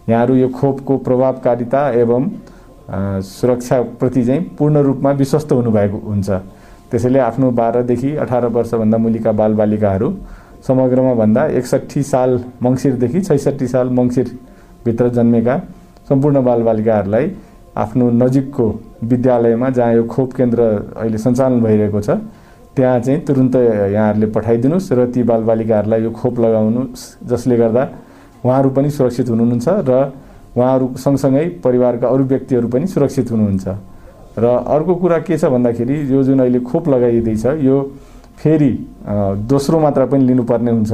यहाँहरू 0.09 0.35
यो 0.37 0.49
खोपको 0.49 0.97
प्रभावकारिता 1.07 1.81
एवं 2.01 2.29
सुरक्षाप्रति 3.31 4.25
चाहिँ 4.25 4.43
पूर्ण 4.59 4.83
रूपमा 4.87 5.11
विश्वस्त 5.13 5.53
हुनुभएको 5.53 5.99
हुन्छ। 6.07 6.31
त्यसैले 6.91 7.19
आफ्नो 7.19 7.51
बाह्रदेखि 7.51 8.15
अठार 8.23 8.47
वर्षभन्दा 8.57 8.99
मुनिका 8.99 9.33
बालबालिकाहरू 9.33 10.09
समग्रमा 10.67 11.15
भन्दा 11.15 11.47
एकसट्ठी 11.59 12.03
साल 12.03 12.31
मङ्सिरदेखि 12.63 13.21
छैसठी 13.23 13.67
साल 13.69 13.89
मङ्सिरभित्र 13.99 15.09
जन्मेका 15.19 15.59
सम्पूर्ण 16.09 16.43
बालबालिकाहरूलाई 16.45 17.31
आफ्नो 17.77 18.11
नजिकको 18.23 18.67
विद्यालयमा 19.11 19.69
जहाँ 19.77 19.95
यो 19.95 20.05
खोप 20.15 20.33
केन्द्र 20.33 20.61
अहिले 20.97 21.19
सञ्चालन 21.19 21.61
भइरहेको 21.61 22.01
छ 22.01 22.11
त्यहाँ 22.77 23.01
चाहिँ 23.01 23.21
तुरुन्त 23.25 23.57
यहाँहरूले 23.57 24.27
पठाइदिनुहोस् 24.37 24.93
र 24.93 25.07
ती 25.09 25.23
बालबालिकाहरूलाई 25.25 26.01
यो 26.03 26.11
खोप 26.13 26.35
लगाउनु 26.41 26.83
जसले 27.25 27.57
गर्दा 27.57 27.83
उहाँहरू 28.45 28.69
पनि 28.77 28.91
सुरक्षित 28.91 29.29
हुनुहुन्छ 29.33 29.69
र 29.89 29.93
उहाँहरू 30.57 30.87
सँगसँगै 30.97 31.45
परिवारका 31.65 32.07
अरू 32.09 32.25
व्यक्तिहरू 32.25 32.69
पनि 32.69 32.87
सुरक्षित 32.87 33.31
हुनुहुन्छ। 33.33 33.67
र 34.39 34.45
अर्को 34.45 34.95
कुरा 34.95 35.19
के 35.25 35.37
छ 35.39 35.45
भन्दाखेरि 35.49 35.97
यो 36.13 36.23
जुन 36.23 36.41
अहिले 36.41 36.61
खोप 36.61 36.89
लगाइँदैछ 36.89 37.45
यो 37.65 37.77
फेरि 38.37 38.73
दोस्रो 39.49 39.79
मात्रा 39.81 40.05
पनि 40.13 40.25
लिनुपर्ने 40.27 40.71
हुन्छ। 40.71 40.93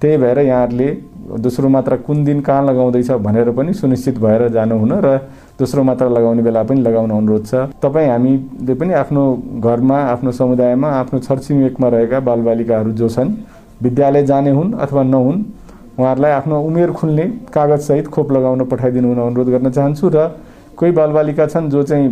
त्यही 0.00 0.16
भएर 0.16 0.38
यहाँहरूले 0.40 0.88
दोस्रो 1.44 1.68
मात्रा 1.68 1.96
कुन 2.08 2.24
दिन 2.24 2.40
कहाँ 2.40 2.64
लगाउँदैछ 2.64 3.10
भनेर 3.20 3.50
पनि 3.52 3.72
सुनिश्चित 3.76 4.18
भएर 4.18 4.48
जानुहुन 4.48 4.92
र 5.04 5.08
दोस्रो 5.60 5.82
मात्रा 5.84 6.08
लगाउने 6.08 6.42
बेला 6.42 6.62
पनि 6.64 6.80
लगाउन 6.80 7.10
अनुरोध 7.10 7.44
छ। 7.46 7.54
तपाईँ 7.84 8.08
हामीले 8.08 8.74
पनि 8.80 8.92
आफ्नो 8.96 9.22
घरमा 9.60 9.98
आफ्नो 10.12 10.30
समुदायमा 10.32 10.88
आफ्नो 11.00 11.18
छरछिमेकमा 11.20 11.88
रहेका 11.94 12.20
बालबालिकाहरू 12.28 12.92
जो 13.00 13.08
छन् 13.08 13.30
विद्यालय 13.82 14.22
जाने 14.30 14.50
हुन् 14.50 14.72
अथवा 14.84 15.02
नहुन् 15.14 15.40
उहाँहरूलाई 15.98 16.32
आफ्नो 16.32 16.60
उमेर 16.68 16.90
खुल्ने 16.98 17.24
कागजसहित 17.52 18.06
खोप 18.08 18.32
लगाउन 18.32 18.64
पठाइदिनु 18.72 19.08
हुन 19.08 19.20
अनुरोध 19.20 19.48
गर्न 19.54 19.70
चाहन्छु 19.70 20.08
र 20.14 20.18
कोही 20.76 20.92
बालबालिका 20.98 21.46
छन् 21.46 21.70
जो 21.70 21.82
चाहिँ 21.82 22.08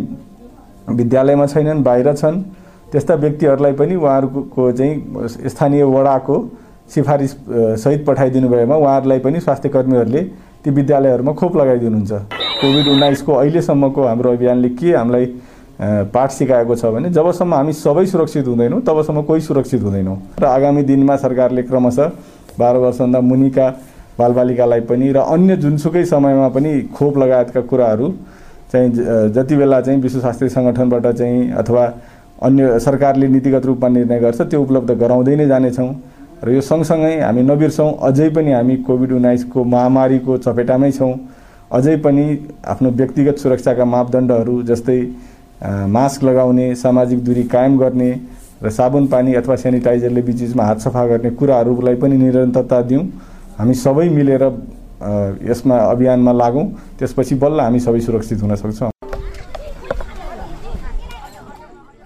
विद्यालयमा 0.99 1.45
छैनन् 1.45 1.83
बाहिर 1.83 2.13
छन् 2.13 2.41
त्यस्ता 2.91 3.13
व्यक्तिहरूलाई 3.23 3.73
पनि 3.81 3.95
उहाँहरूको 3.95 4.71
चाहिँ 4.71 5.49
स्थानीय 5.49 5.83
वडाको 5.95 6.37
सिफारिस 6.93 7.35
सहित 7.83 8.05
पठाइदिनु 8.05 8.49
भएमा 8.49 8.75
उहाँहरूलाई 8.75 9.19
पनि 9.25 9.39
स्वास्थ्य 9.39 9.69
कर्मीहरूले 9.69 10.21
ती 10.63 10.69
विद्यालयहरूमा 10.69 11.33
खोप 11.39 11.55
लगाइदिनुहुन्छ। 11.57 12.11
कोभिड 12.61 12.87
उन्नाइसको 12.87 13.31
अहिलेसम्मको 13.33 14.01
हाम्रो 14.03 14.31
अभियानले 14.33 14.69
के 14.75 14.89
हामीलाई 14.91 15.25
पाठ 16.11 16.29
सिकाएको 16.31 16.75
छ 16.75 16.85
भने 16.91 17.09
जबसम्म 17.15 17.53
हामी 17.53 17.73
सबै 17.73 18.05
सुरक्षित 18.05 18.47
हुँदैनौँ 18.47 18.81
तबसम्म 18.83 19.21
कोही 19.23 19.41
सुरक्षित 19.41 19.81
हुँदैनौँ। 19.81 20.17
र 20.39 20.45
आगामी 20.45 20.83
दिनमा 20.83 21.15
सरकारले 21.15 21.63
क्रमशः 21.63 22.11
बाह्र 22.59 22.77
वर्षभन्दा 22.83 23.19
मुनिका 23.21 23.67
बालबालिकालाई 24.19 24.81
पनि 24.83 25.11
र 25.15 25.23
अन्य 25.23 25.55
जुनसुकै 25.63 26.03
समयमा 26.05 26.47
पनि 26.51 26.71
खोप 26.91 27.17
लगायतका 27.17 27.61
कुराहरू 27.63 28.07
चाहिँ 28.71 28.89
जति 29.31 29.55
बेला 29.55 29.79
चाहिँ 29.81 30.01
विश्व 30.01 30.19
स्वास्थ्य 30.19 30.49
सङ्गठनबाट 30.49 31.07
चाहिँ 31.07 31.51
अथवा 31.55 31.83
अन्य 32.43 32.79
सरकारले 32.79 33.27
नीतिगत 33.27 33.65
रूपमा 33.65 33.87
निर्णय 33.89 34.19
गर्छ 34.19 34.41
त्यो 34.41 34.61
उपलब्ध 34.61 34.91
गराउँदै 34.99 35.35
नै 35.35 35.47
जानेछौँ। 35.47 35.89
र 36.43 36.51
यो 36.51 36.61
सँगसँगै 36.61 37.19
हामी 37.19 37.41
नबिर्सौँ। 37.43 37.91
अझै 38.07 38.29
पनि 38.35 38.51
हामी 38.51 38.75
कोभिड 38.87 39.11
उन्नाइसको 39.11 39.63
महामारीको 39.63 40.37
चपेटामै 40.37 40.91
छौँ। 40.91 41.13
अझै 41.71 41.95
पनि 42.05 42.25
आफ्नो 42.65 42.89
व्यक्तिगत 42.91 43.37
सुरक्षाका 43.37 43.85
मापदण्डहरू 43.85 44.55
जस्तै 44.69 44.99
मास्क 45.95 46.23
लगाउने 46.23 46.67
सामाजिक 46.75 47.23
दूरी 47.23 47.43
कायम 47.51 47.77
गर्ने 47.77 48.11
र 48.63 48.69
साबुन 48.69 49.07
पानी 49.07 49.33
अथवा 49.35 49.55
सेनिटाइजरले 49.55 50.21
बिचबिचमा 50.21 50.63
हात 50.63 50.79
सफा 50.79 51.05
गर्ने 51.07 51.29
कुराहरूलाई 51.39 51.95
पनि 51.95 52.17
निरन्तरता 52.17 52.81
दिउँ। 52.89 53.03
हामी 53.59 53.73
सबै 53.75 54.07
मिलेर 54.09 54.43
यसमा 55.49 55.77
अभियानमा 55.91 56.31
लागौँ। 56.33 56.65
त्यसपछि 56.99 57.35
बल्ल 57.35 57.59
हामी 57.59 57.79
सबै 57.79 57.99
सुरक्षित 57.99 58.41
हुन 58.43 58.55
सक्छौँ। 58.55 58.98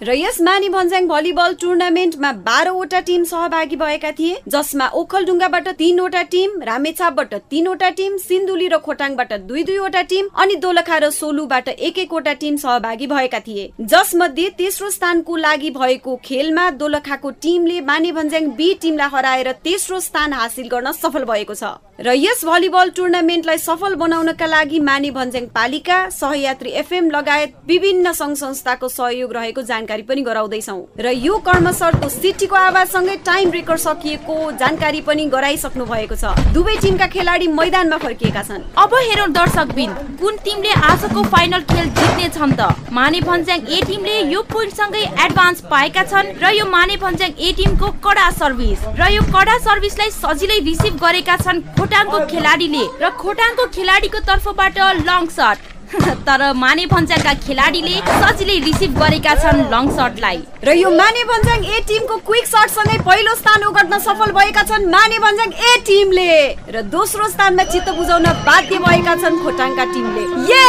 र 0.04 0.14
यस 0.14 0.40
मानी 0.42 0.70
भन्ज्याङ 0.70 1.06
भलिबल 1.08 1.54
टुर्नामेन्टमा 1.60 2.32
बाह्रवटा 2.46 3.00
टिम 3.08 3.24
सहभागी 3.24 3.76
भएका 3.76 4.10
थिए 4.12 4.40
जसमा 4.48 4.88
ओखलडुङ्गाबाट 5.00 5.68
तीनवटा 5.78 6.22
टिम 6.34 6.60
रामेछापबाट 6.68 7.34
तीनवटा 7.52 7.90
टिम 8.00 8.18
सिन्धुली 8.20 8.68
र 8.68 8.78
खोटाङबाट 8.84 9.32
दुई 9.48 9.64
दुईवटा 9.64 10.02
टिम 10.12 10.28
अनि 10.36 10.56
दोलखा 10.66 10.98
र 10.98 11.10
सोलुबाट 11.12 11.70
एक 11.70 12.00
एकवटा 12.00 12.34
टिम 12.42 12.56
सहभागी 12.58 13.08
भएका 13.08 13.40
थिए। 13.48 13.70
जसमध्ये 13.94 14.50
तेस्रो 14.58 14.90
स्थानको 14.90 15.38
लागि 15.38 15.70
भएको 15.72 16.16
खेलमा 16.26 16.70
दोलखाको 16.84 17.32
टिमले 17.40 17.80
माने 17.84 18.12
भन्ज्याङ 18.12 18.52
बी 18.60 18.74
टिमलाई 18.82 19.10
हराएर 19.14 19.52
तेस्रो 19.64 20.00
स्थान 20.02 20.34
हासिल 20.34 20.68
गर्न 20.68 20.92
सफल 20.94 21.24
भएको 21.32 21.56
छ। 21.56 21.72
र 22.02 22.18
यस 22.18 22.44
भलिबल 22.46 22.90
टुर्नामेन्टलाई 22.92 23.58
सफल 23.60 23.96
बनाउनका 23.96 24.46
लागि 24.48 24.80
माने 24.82 25.12
भन्ज्याङ 25.14 25.46
पालिका 25.56 25.98
सहयात्री 26.12 26.70
एफएम 26.84 27.10
लगायत 27.12 27.56
विभिन्न 27.68 28.12
सङ्घ 28.14 28.36
संस्थाको 28.38 28.88
सहयोग 28.90 29.34
रहेको 29.34 29.62
जानकारी 29.64 29.92
जानकारी 29.94 30.10
पनि 30.10 30.22
गराउँदैछौ। 30.26 30.78
र 30.98 31.08
यो 31.14 31.38
कर्मसरको 31.46 32.10
सिटीको 32.10 32.56
आवाजसँगै 32.58 33.16
टाइम 33.22 33.50
ब्रेकर 33.50 33.78
सकिएको 33.78 34.36
जानकारी 34.58 35.02
पनि 35.06 35.26
गराइसक्नु 35.30 35.86
भएको 35.86 36.16
छ। 36.18 36.34
दुवै 36.50 36.76
टिमका 36.82 37.08
खेलाडी 37.14 37.48
मैदानमा 37.54 37.98
फर्किएका 38.02 38.42
छन्। 38.42 38.66
अब 38.74 38.94
हेरौँ 38.94 39.30
दर्शक 39.30 39.68
बिन 39.78 39.94
कुन 40.18 40.38
टिमले 40.42 40.72
आजको 40.90 41.24
फाइनल 41.30 41.62
खेल 41.70 41.86
जित्ने 41.94 42.30
छन् 42.34 42.58
त? 42.58 42.74
माने 42.90 43.22
भन्ज्याङ 43.22 43.60
ए 43.70 43.82
टिमले 43.86 44.16
यो 44.34 44.42
पोइन्टसँगै 44.50 45.04
एडभान्स 45.26 45.62
पाएका 45.70 46.04
छन् 46.10 46.34
र 46.42 46.46
यो 46.58 46.66
माने 46.66 46.98
भन्ज्याङ 46.98 47.32
ए 47.38 47.52
टिमको 47.54 47.88
कडा 48.02 48.30
सर्भिस 48.42 48.80
र 48.98 49.12
यो 49.14 49.22
कडा 49.30 49.58
सर्भिसलाई 49.68 50.10
सजिलै 50.18 50.60
रिसिभ 50.70 50.98
गरेका 50.98 51.38
छन् 51.38 51.62
खोटाङको 51.78 52.26
खेलाडीले। 52.34 52.86
र 52.98 53.14
खोटाङको 53.22 53.66
खेलाडीको 53.78 54.20
तर्फबाट 54.26 54.78
लङ 55.06 55.30
सट 55.38 55.73
तर 56.28 56.42
माने 56.56 56.86
भन्ज्याङका 56.92 57.34
खेलाडीले 57.46 57.96
सजिलै 58.22 58.58
रिसिभ 58.66 58.92
गरेका 59.00 59.34
छन् 59.44 59.62
लङ 59.74 59.90
सटलाई 59.98 60.40
र 60.66 60.76
यो 60.80 60.90
माने 60.92 61.24
भन्ज्याङ 61.32 61.66
ए 61.66 61.80
टिमको 61.90 62.18
क्विक 62.28 62.46
सटसँगै 62.48 62.98
पहिलो 63.08 63.36
स्थान 63.42 63.64
ओगट्न 63.70 64.00
सफल 64.08 64.32
भएका 64.38 64.64
छन् 64.70 64.90
माने 64.96 65.20
भन्ज्याङ 65.26 65.52
ए 65.54 65.72
टिमले। 65.88 66.30
र 66.76 66.82
दोस्रो 66.96 67.28
स्थानमा 67.30 67.64
चित्त 67.74 67.90
बुझाउन 67.98 68.26
बाध्य 68.48 68.78
भएका 68.86 69.16
छन् 69.24 69.42
खोटाङका 69.44 69.86
टिमले। 69.94 70.24
ये 70.52 70.64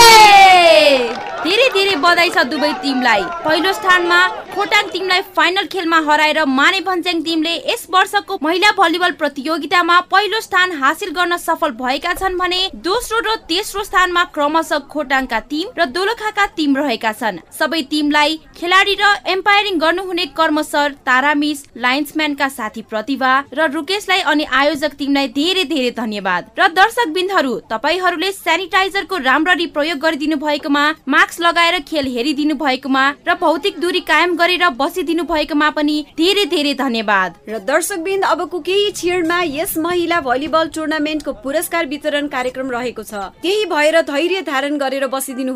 धेरै 1.44 1.68
धेरै 1.72 1.96
बधाई 2.02 2.30
छ 2.34 2.42
दुवै 2.50 2.72
टिमलाई। 2.82 3.22
पहिलो 3.44 3.72
स्थानमा 3.78 4.18
खोटाङ 4.54 4.84
टिमलाई 4.92 5.22
फाइनल 5.36 5.66
खेलमा 5.72 5.98
हराएर 6.08 6.44
माने 6.50 6.80
भन्ज्याङ 6.86 7.22
टिमले 7.22 7.54
यस 7.70 7.86
वर्षको 7.94 8.38
महिला 8.42 8.70
भलिबल 8.78 9.12
प्रतियोगितामा 9.22 10.00
पहिलो 10.12 10.40
स्थान 10.40 10.72
हासिल 10.82 11.10
गर्न 11.18 11.36
सफल 11.46 11.70
भएका 11.80 12.12
छन् 12.20 12.38
भने 12.38 12.60
दोस्रो 12.88 13.20
र 13.26 13.36
तेस्रो 13.50 13.84
स्थानमा 13.84 14.24
क्रमशः 14.34 14.78
खोटाङका 15.14 15.38
टिम 15.48 15.68
र 15.78 15.84
दोलखाका 15.88 16.44
टिम 16.56 16.76
रहेका 16.76 17.12
छन् 17.14 17.38
सबै 17.54 17.80
टिमलाई 17.90 18.30
खेलाडी 18.52 18.94
र 18.94 19.10
एम्पायरिङ 19.28 19.78
गर्नुहुने 19.78 20.24
कर्मसर 20.34 20.94
तारा 21.06 21.34
मिस 21.34 21.58
लाइन्सम्यानका 21.76 22.48
साथी 22.50 22.82
प्रतिभा 22.84 23.32
र 23.52 23.68
रुकेशलाई 23.70 24.20
अनि 24.26 24.44
आयोजक 24.52 24.96
टिमलाई 24.98 25.28
धेरै 25.30 25.64
धेरै 25.66 25.90
धन्यवाद 25.92 26.50
र 26.58 26.68
दर्शक 26.72 27.12
बिन्दहरू 27.14 27.52
तपाईँहरूले 27.70 28.30
सेनिटाइजरको 28.34 29.16
राम्ररी 29.20 29.66
प्रयोग 29.76 29.98
गरिदिनु 30.00 30.36
भएकोमा 30.38 30.84
मास्क 31.08 31.40
लगाएर 31.40 31.78
खेल 31.84 32.10
हेरिदिनु 32.16 32.54
भएकोमा 32.56 33.04
र 33.22 33.38
भौतिक 33.40 33.80
दूरी 33.80 34.00
कायम 34.10 34.36
गरेर 34.36 34.66
बसिदिनु 34.74 35.28
भएकोमा 35.30 35.70
पनि 35.78 35.96
धेरै 36.18 36.46
धेरै 36.48 36.74
धन्यवाद 36.82 37.38
र 37.48 37.62
दर्शकबिन्द 37.64 38.30
अबको 38.32 38.62
केही 38.62 38.90
क्षणमा 38.94 39.38
यस 39.50 39.78
महिला 39.86 40.20
भलिबल 40.22 40.74
टुर्नामेन्टको 40.74 41.38
पुरस्कार 41.44 41.92
वितरण 41.94 42.34
कार्यक्रम 42.34 42.70
रहेको 42.70 43.02
छ 43.04 43.24
त्यही 43.40 43.64
भएर 43.68 44.00
धैर्य 44.04 44.44
धारण 44.44 44.78
गरेर 44.78 45.03
बसिदिनु 45.06 45.54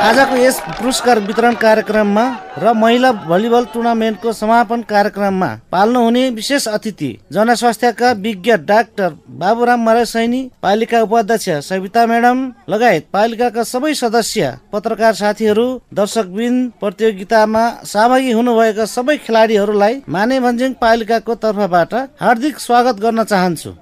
आजको 0.00 0.36
यस 0.36 0.58
पुरस्कार 0.76 1.18
वितरण 1.20 1.54
कार्यक्रममा 1.60 2.22
र 2.58 2.72
महिला 2.74 3.10
भलिबल 3.22 3.64
टुर्नामेन्टको 3.72 4.32
समापन 4.32 4.82
कार्यक्रममा 4.92 5.48
पाल्नुहुने 5.72 6.22
विशेष 6.36 6.66
अतिथि 6.68 7.10
जनस्वास्थ्यका 7.32 8.12
विज्ञ 8.24 8.56
डाक्टर 8.70 9.10
बाबुराम 9.42 9.84
मरासैनी 9.86 10.40
पालिका 10.62 11.02
उपाध्यक्ष 11.02 11.48
सविता 11.68 12.06
म्याडम 12.06 12.38
लगायत 12.72 13.06
पालिकाका 13.12 13.62
सबै 13.72 13.92
सदस्य 14.00 14.56
पत्रकार 14.72 15.14
साथीहरू 15.20 15.66
दर्शकबिन 16.00 16.56
प्रतियोगितामा 16.80 17.68
सहभागी 17.92 18.32
हुनुभएका 18.32 18.84
सबै 18.96 19.16
खेलाडीहरूलाई 19.26 20.00
माने 20.08 20.40
भन्ज्याङ 20.40 20.80
पालिकाको 20.80 21.34
तर्फबाट 21.44 21.94
हार्दिक 22.24 22.58
स्वागत 22.60 23.04
गर्न 23.04 23.24
चाहन्छु। 23.24 23.76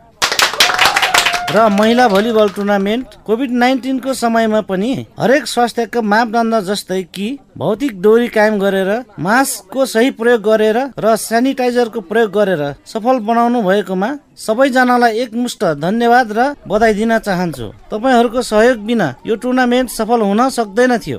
र 1.50 1.68
महिला 1.72 2.06
भलिबल 2.08 2.48
टुर्नामेन्ट 2.56 3.14
कोभिड 3.26 3.50
नाइन्टिनको 3.60 4.14
समयमा 4.14 4.60
पनि 4.68 4.90
हरेक 5.18 5.46
स्वास्थ्यका 5.46 6.00
मापदण्ड 6.04 6.54
जस्तै 6.64 7.02
कि 7.14 7.28
भौतिक 7.58 8.00
दूरी 8.02 8.28
कायम 8.28 8.58
गरेर 8.60 8.90
मास्कको 9.18 9.86
सही 9.86 10.10
प्रयोग 10.20 10.42
गरेर 10.42 10.78
र 10.98 11.14
सेनिटाइजरको 11.18 12.00
प्रयोग 12.10 12.30
गरेर 12.32 12.62
सफल 12.92 13.18
बनाउनु 13.28 13.62
भएकोमा 13.62 14.10
सबैजनालाई 14.38 15.18
एकमुष्ट 15.24 15.64
धन्यवाद 15.80 16.32
र 16.32 16.52
बधाई 16.68 16.94
दिन 16.94 17.18
चाहन्छु। 17.18 17.72
तपाईँहरूको 17.90 18.42
सहयोग 18.42 18.84
बिना 18.86 19.08
यो 19.26 19.36
टुर्नामेन्ट 19.42 19.90
सफल 19.90 20.20
हुन 20.28 20.48
सक्दैन 20.50 20.96
थियो। 20.98 21.18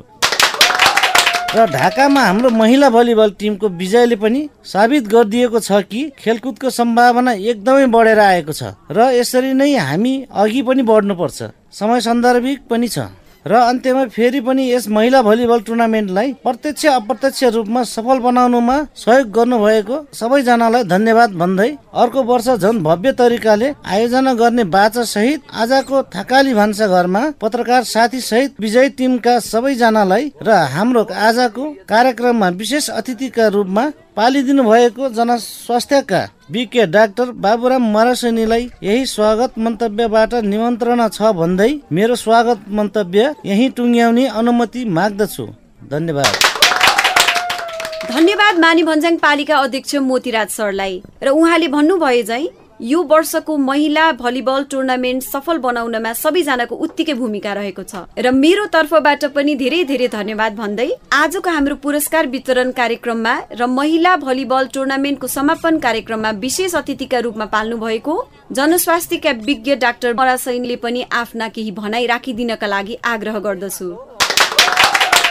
र 1.50 1.66
ढाकामा 1.66 2.22
हाम्रो 2.22 2.50
महिला 2.54 2.90
भलिबल 2.90 3.32
टिमको 3.40 3.68
विजयले 3.78 4.16
पनि 4.22 4.42
साबित 4.64 5.08
गरिदिएको 5.10 5.60
छ 5.60 5.82
कि 5.90 6.02
खेलकुदको 6.20 6.70
सम्भावना 6.70 7.32
एकदमै 7.50 7.86
बढेर 7.96 8.20
आएको 8.22 8.54
छ 8.54 8.70
र 8.94 9.08
यसरी 9.18 9.54
नै 9.58 9.74
हामी 9.90 10.14
अघि 10.30 10.62
पनि 10.62 10.84
बढ्नुपर्छ। 10.86 11.50
समय 11.74 12.02
सन्दर्भिक 12.02 12.60
पनि 12.70 12.88
छ। 12.88 13.10
र 13.46 13.56
अन्त्यमा 13.56 14.04
फेरि 14.08 14.40
पनि 14.42 14.64
यस 14.66 14.88
महिला 14.90 15.22
भलिबल 15.22 15.60
टुर्नामेन्टलाई 15.62 16.32
प्रत्यक्ष 16.44 16.86
अप्रत्यक्ष 16.88 17.44
रूपमा 17.56 17.84
सफल 17.86 18.20
बनाउनुमा 18.20 18.76
सहयोग 18.96 19.30
गर्नुभएको 19.32 20.00
सबैजनालाई 20.14 20.84
धन्यवाद 20.86 21.38
भन्दै 21.40 21.70
अर्को 21.96 22.24
वर्ष 22.26 22.50
झन् 22.58 22.84
भव्य 22.84 23.12
तरिकाले 23.14 23.72
आयोजना 23.88 24.34
गर्ने 24.36 24.64
बाचा 24.70 25.04
सहित 25.06 25.56
आजको 25.58 26.02
थकाली 26.16 26.54
भान्सा 26.54 26.88
घरमा 26.90 27.24
पत्रकार 27.42 27.84
साथी 27.86 28.22
सहित 28.22 28.60
विजय 28.60 28.90
टिमका 28.98 29.40
सबैजनालाई 29.46 30.32
र 30.44 30.60
हाम्रो 30.70 31.08
आजको 31.22 31.72
कार्यक्रममा 31.90 32.50
विशेष 32.60 32.90
अतिथिका 32.96 33.48
रूपमा 33.56 33.90
पालिदिनु 34.20 34.64
भएको 34.64 35.10
जनस्वास्थ्यका 35.10 36.20
विके 36.52 36.86
डाक्टर 36.86 37.32
बाबुराम 37.44 37.84
मरासनीलाई 37.92 38.64
यही 38.84 39.06
स्वागत 39.06 39.52
मन्तव्यबाट 39.58 40.34
निमन्त्रणा 40.44 41.08
छ 41.08 41.32
भन्दै 41.40 41.70
मेरो 41.92 42.16
स्वागत 42.16 42.66
मन्तव्य 42.70 43.24
यही 43.46 43.70
टुङ्ग्याउने 43.70 44.26
अनुमति 44.40 44.84
माग्दछु। 44.98 45.46
धन्यवाद। 45.92 46.34
धन्यवाद 48.12 48.60
मानी 48.60 48.84
भन्ज्याङ 48.84 49.16
पालिका 49.18 49.56
अध्यक्ष 49.58 49.96
मोतीराज 50.10 50.50
सरलाई। 50.50 51.02
र 51.24 51.28
उहाँले 51.30 51.68
भन्नुभयो 51.68 52.24
यो 52.80 53.02
वर्षको 53.04 53.56
महिला 53.60 54.12
भलिबल 54.12 54.64
टुर्नामेन्ट 54.72 55.24
सफल 55.24 55.58
बनाउनमा 55.60 56.12
सबैजनाको 56.16 56.76
उत्तिकै 56.78 57.14
भूमिका 57.14 57.54
रहेको 57.54 57.84
छ। 57.84 58.04
र 58.18 58.32
मेरो 58.34 58.66
तर्फबाट 58.72 59.26
पनि 59.36 59.56
धेरै 59.56 59.84
धेरै 59.84 60.08
धन्यवाद 60.08 60.56
भन्दै 60.56 60.90
आजको 61.14 61.50
हाम्रो 61.50 61.76
पुरस्कार 61.84 62.28
वितरण 62.28 62.72
कार्यक्रममा 62.72 63.34
र 63.54 63.66
महिला 63.70 64.16
भलिबल 64.18 64.68
टुर्नामेन्टको 64.74 65.28
समापन 65.30 65.80
कार्यक्रममा 65.80 66.32
विशेष 66.40 66.76
अतिथिका 66.76 67.20
रूपमा 67.20 67.46
पाल्नु 67.52 67.78
भएको 67.78 68.16
जनस्वास्थ्यका 68.52 69.32
विज्ञ 69.46 69.76
डाक्टर 69.78 70.14
मरासैनले 70.16 70.76
पनि 70.80 71.04
आफ्ना 71.14 71.48
केही 71.50 71.72
भनाइ 71.74 72.06
राखिदिनका 72.08 72.68
लागि 72.68 72.98
आग्रह 73.06 73.40
गर्दछु। 73.40 74.09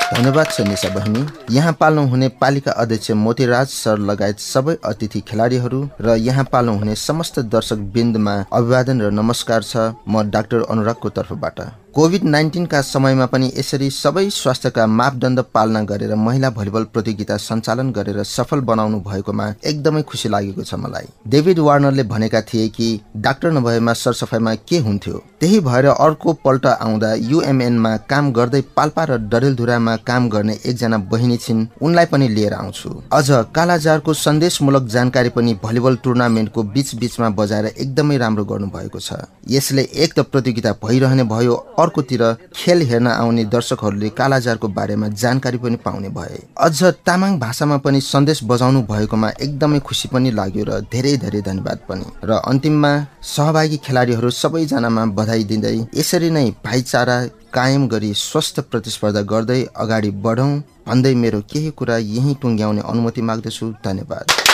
धन्यवाद 0.09 0.47
निशा 0.67 0.89
बहिनी 0.89 1.23
यहाँ 1.55 1.73
पाल्नु 1.81 2.03
हुने 2.09 2.29
पालिका 2.41 2.73
अध्यक्ष 2.83 3.11
मोतीराज 3.23 3.67
सर 3.69 3.99
लगायत 4.11 4.39
सबै 4.41 4.75
अतिथि 4.91 5.21
खेलाडीहरू 5.29 5.81
र 6.01 6.15
यहाँ 6.19 6.45
पाल्नु 6.53 6.73
हुने 6.79 6.95
समस्त 6.99 7.39
दर्शक 7.55 7.79
बिन्दमा 7.95 8.35
अभिवादन 8.53 9.03
र 9.03 9.11
नमस्कार 9.13 9.63
छ। 9.63 9.77
म 10.09 10.23
डाक्टर 10.31 10.65
अनुरागको 10.71 11.09
तर्फबाट। 11.19 11.61
कोभिड 11.99 12.25
नाइन्टिनका 12.25 12.81
समयमा 12.81 13.25
पनि 13.27 13.47
यसरी 13.49 13.89
सबै 13.91 14.23
स्वास्थ्यका 14.31 14.87
मापदण्ड 14.89 15.41
पालना 15.55 15.81
गरेर 15.83 16.15
महिला 16.17 16.51
भलिबल 16.51 16.85
प्रतियोगिता 16.95 17.37
सञ्चालन 17.37 17.91
गरेर 17.93 18.23
सफल 18.25 18.61
बनाउनु 18.69 19.01
भएकोमा 19.01 19.47
एकदमै 19.65 20.03
खुसी 20.03 20.29
लागेको 20.29 20.63
छ 20.63 20.75
मलाई। 20.75 21.09
डेभिड 21.27 21.59
वार्नरले 21.59 22.03
भनेका 22.05 22.41
थिए 22.43 22.69
कि 22.69 22.89
डाक्टर 23.17 23.53
नभएमा 23.53 23.93
सरसफाइमा 23.95 24.55
के 24.69 24.79
हुन्थ्यो? 24.79 25.23
त्यही 25.41 25.59
भएर 25.61 25.87
अर्को 25.87 26.33
पल्ट 26.45 26.67
आउँदा 26.67 27.13
युएमएनमा 27.15 27.97
काम 28.11 28.31
गर्दै 28.33 28.61
पाल्पा 28.77 29.05
र 29.05 29.19
डडेलधुरामा 29.27 29.97
काम 30.07 30.29
गर्ने 30.29 30.55
एकजना 30.55 30.99
बहिनी 31.11 31.37
छिन् 31.37 31.67
उनलाई 31.83 32.07
पनि 32.07 32.29
लिएर 32.29 32.55
आउँछु। 32.55 32.91
अझ 33.13 33.29
कालाजारको 33.55 34.15
सन्देशमूलक 34.17 34.87
जानकारी 34.95 35.29
पनि 35.35 35.59
भलिबल 35.65 35.97
टुर्नामेन्टको 36.05 36.63
बीच 36.63 36.95
बीचमा 36.95 37.29
बजाएर 37.43 37.67
एकदमै 37.67 38.17
राम्रो 38.19 38.45
गर्नुभएको 38.45 39.01
छ। 39.01 39.21
यसले 39.51 39.83
एक 39.83 40.15
त 40.15 40.27
प्रतियोगिता 40.31 40.73
भइरहने 40.85 41.25
भयो 41.25 41.55
अर्कोतिर 41.89 42.23
खेल 42.55 42.83
हेर्न 42.85 43.07
आउने 43.09 43.45
दर्शकहरूले 43.49 44.09
कालाजारको 44.13 44.69
बारेमा 44.69 45.09
जानकारी 45.17 45.59
पनि 45.59 45.77
पाउने 45.85 46.09
भए। 46.13 46.39
अझ 46.59 46.83
तामाङ 47.07 47.39
भाषामा 47.39 47.77
पनि 47.85 48.01
सन्देश 48.03 48.45
बजाउनु 48.45 48.83
भएकोमा 48.85 49.29
एकदमै 49.41 49.79
खुसी 49.81 50.09
पनि 50.13 50.31
लाग्यो 50.31 50.65
र 50.69 50.81
धेरै 50.93 51.17
धेरै 51.17 51.41
धन्यवाद 51.43 51.79
पनि। 51.89 52.07
र 52.25 52.31
अन्तिममा 52.45 52.93
सहभागी 53.25 53.77
खेलाडीहरू 53.85 54.31
सबैजनामा 54.33 55.05
बधाई 55.19 55.45
दिँदै 55.45 55.77
यसरी 55.95 56.31
नै 56.31 56.47
भाइचारा 56.65 57.19
कायम 57.55 57.89
गरी 57.89 58.13
स्वस्थ 58.17 58.61
प्रतिस्पर्धा 58.71 59.23
गर्दै 59.33 59.61
अगाडि 59.77 60.11
बढौँ 60.27 60.53
भन्दै 60.89 61.15
मेरो 61.15 61.41
केही 61.51 61.71
कुरा 61.79 61.97
यहीँ 61.97 62.35
टुङ्ग्याउने 62.43 62.83
अनुमति 62.85 63.23
माग्दछु। 63.23 63.67
धन्यवाद। 63.85 64.48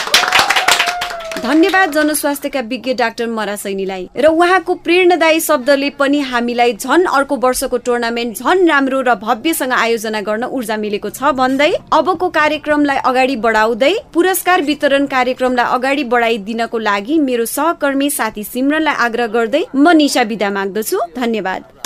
धन्यवाद 1.45 1.91
जनस्वास्थ्यका 1.93 2.59
विज्ञ 2.69 2.93
डाक्टर 2.99 3.27
मरा 3.29 3.55
सैनीलाई। 3.55 4.07
र 4.17 4.27
उहाँको 4.27 4.73
प्रेरणादायी 4.81 5.39
शब्दले 5.39 5.89
पनि 5.99 6.19
हामीलाई 6.25 6.73
झन 6.73 7.03
अर्को 7.07 7.35
वर्षको 7.37 7.77
टुर्नामेन्ट 7.85 8.37
झन 8.37 8.65
राम्रो 8.67 9.01
र 9.01 9.13
भव्यसँग 9.21 9.73
आयोजना 9.73 10.21
गर्न 10.25 10.43
ऊर्जा 10.49 10.77
मिलेको 10.77 11.09
छ 11.11 11.35
भन्दै 11.37 11.71
अबको 11.93 12.29
कार्यक्रमलाई 12.39 12.97
अगाडि 13.05 13.35
बढाउँदै 13.45 13.93
पुरस्कार 14.13 14.61
वितरण 14.63 15.05
कार्यक्रमलाई 15.13 15.73
अगाडि 15.77 16.03
बढाइदिनको 16.09 16.77
लागि 16.89 17.19
मेरो 17.21 17.45
सहकर्मी 17.53 18.09
साथी 18.09 18.43
सिमरनलाई 18.45 18.95
आग्रह 19.05 19.27
गर्दै 19.37 19.63
म 19.75 19.97
निशा 20.01 20.23
बिदा 20.25 20.49
माग्दछु। 20.49 20.97
धन्यवाद। 21.15 21.84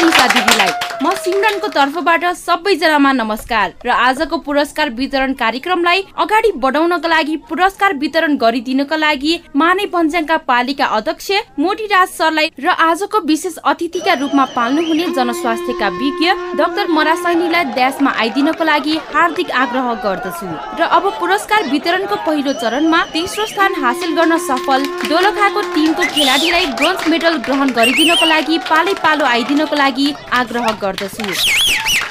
निशा 0.00 0.26
दिदीलाई 0.34 0.72
म 1.02 1.10
सिमरनको 1.14 1.68
तर्फबाट 1.68 2.24
सबैजनामा 2.36 3.10
नमस्कार 3.12 3.72
र 3.86 3.90
आजको 3.90 4.36
पुरस्कार 4.46 4.90
वितरण 4.98 5.32
कार्यक्रमलाई 5.40 6.02
अगाडि 6.24 6.50
बढाउनका 6.64 7.08
लागि 7.08 7.36
पुरस्कार 7.48 7.94
वितरण 8.02 8.36
गरिदिनको 8.42 8.96
लागि 8.96 9.32
माने 9.62 9.86
पञ्चाङका 9.94 10.36
पालिका 10.50 10.86
अध्यक्ष 10.98 11.30
मोटीराज 11.64 12.08
सरलाई 12.10 12.50
र 12.64 12.76
आजको 12.86 13.20
विशेष 13.30 13.56
अतिथिका 13.72 14.14
रूपमा 14.20 14.44
पाल्नुहुने 14.54 15.06
जनस्वास्थ्यका 15.18 15.88
विज्ञ 15.96 16.30
डाक्टर 16.60 16.86
मरासैनीलाई 16.98 17.64
देशमा 17.80 18.10
आइदिनको 18.24 18.64
लागि 18.64 18.96
हार्दिक 19.14 19.50
आग्रह 19.62 19.92
गर्दछु। 20.06 20.46
र 20.78 20.88
अब 20.98 21.10
पुरस्कार 21.20 21.68
वितरणको 21.72 22.16
पहिलो 22.28 22.52
चरणमा 22.62 23.02
तेस्रो 23.14 23.46
स्थान 23.52 23.74
हासिल 23.82 24.14
गर्न 24.20 24.38
सफल 24.48 24.86
दोलखाको 25.10 25.66
टिमको 25.74 26.08
खेलाडीलाई 26.14 26.66
ब्रोन्ज 26.78 27.08
मेडल 27.10 27.36
ग्रहण 27.48 27.76
गरिदिनको 27.80 28.26
लागि 28.34 28.58
पालै 28.70 28.94
पालो 29.04 29.24
आइदिनको 29.34 29.74
लागि 29.74 29.82
आग्रह 29.84 30.66
गर्दछु। 30.82 31.24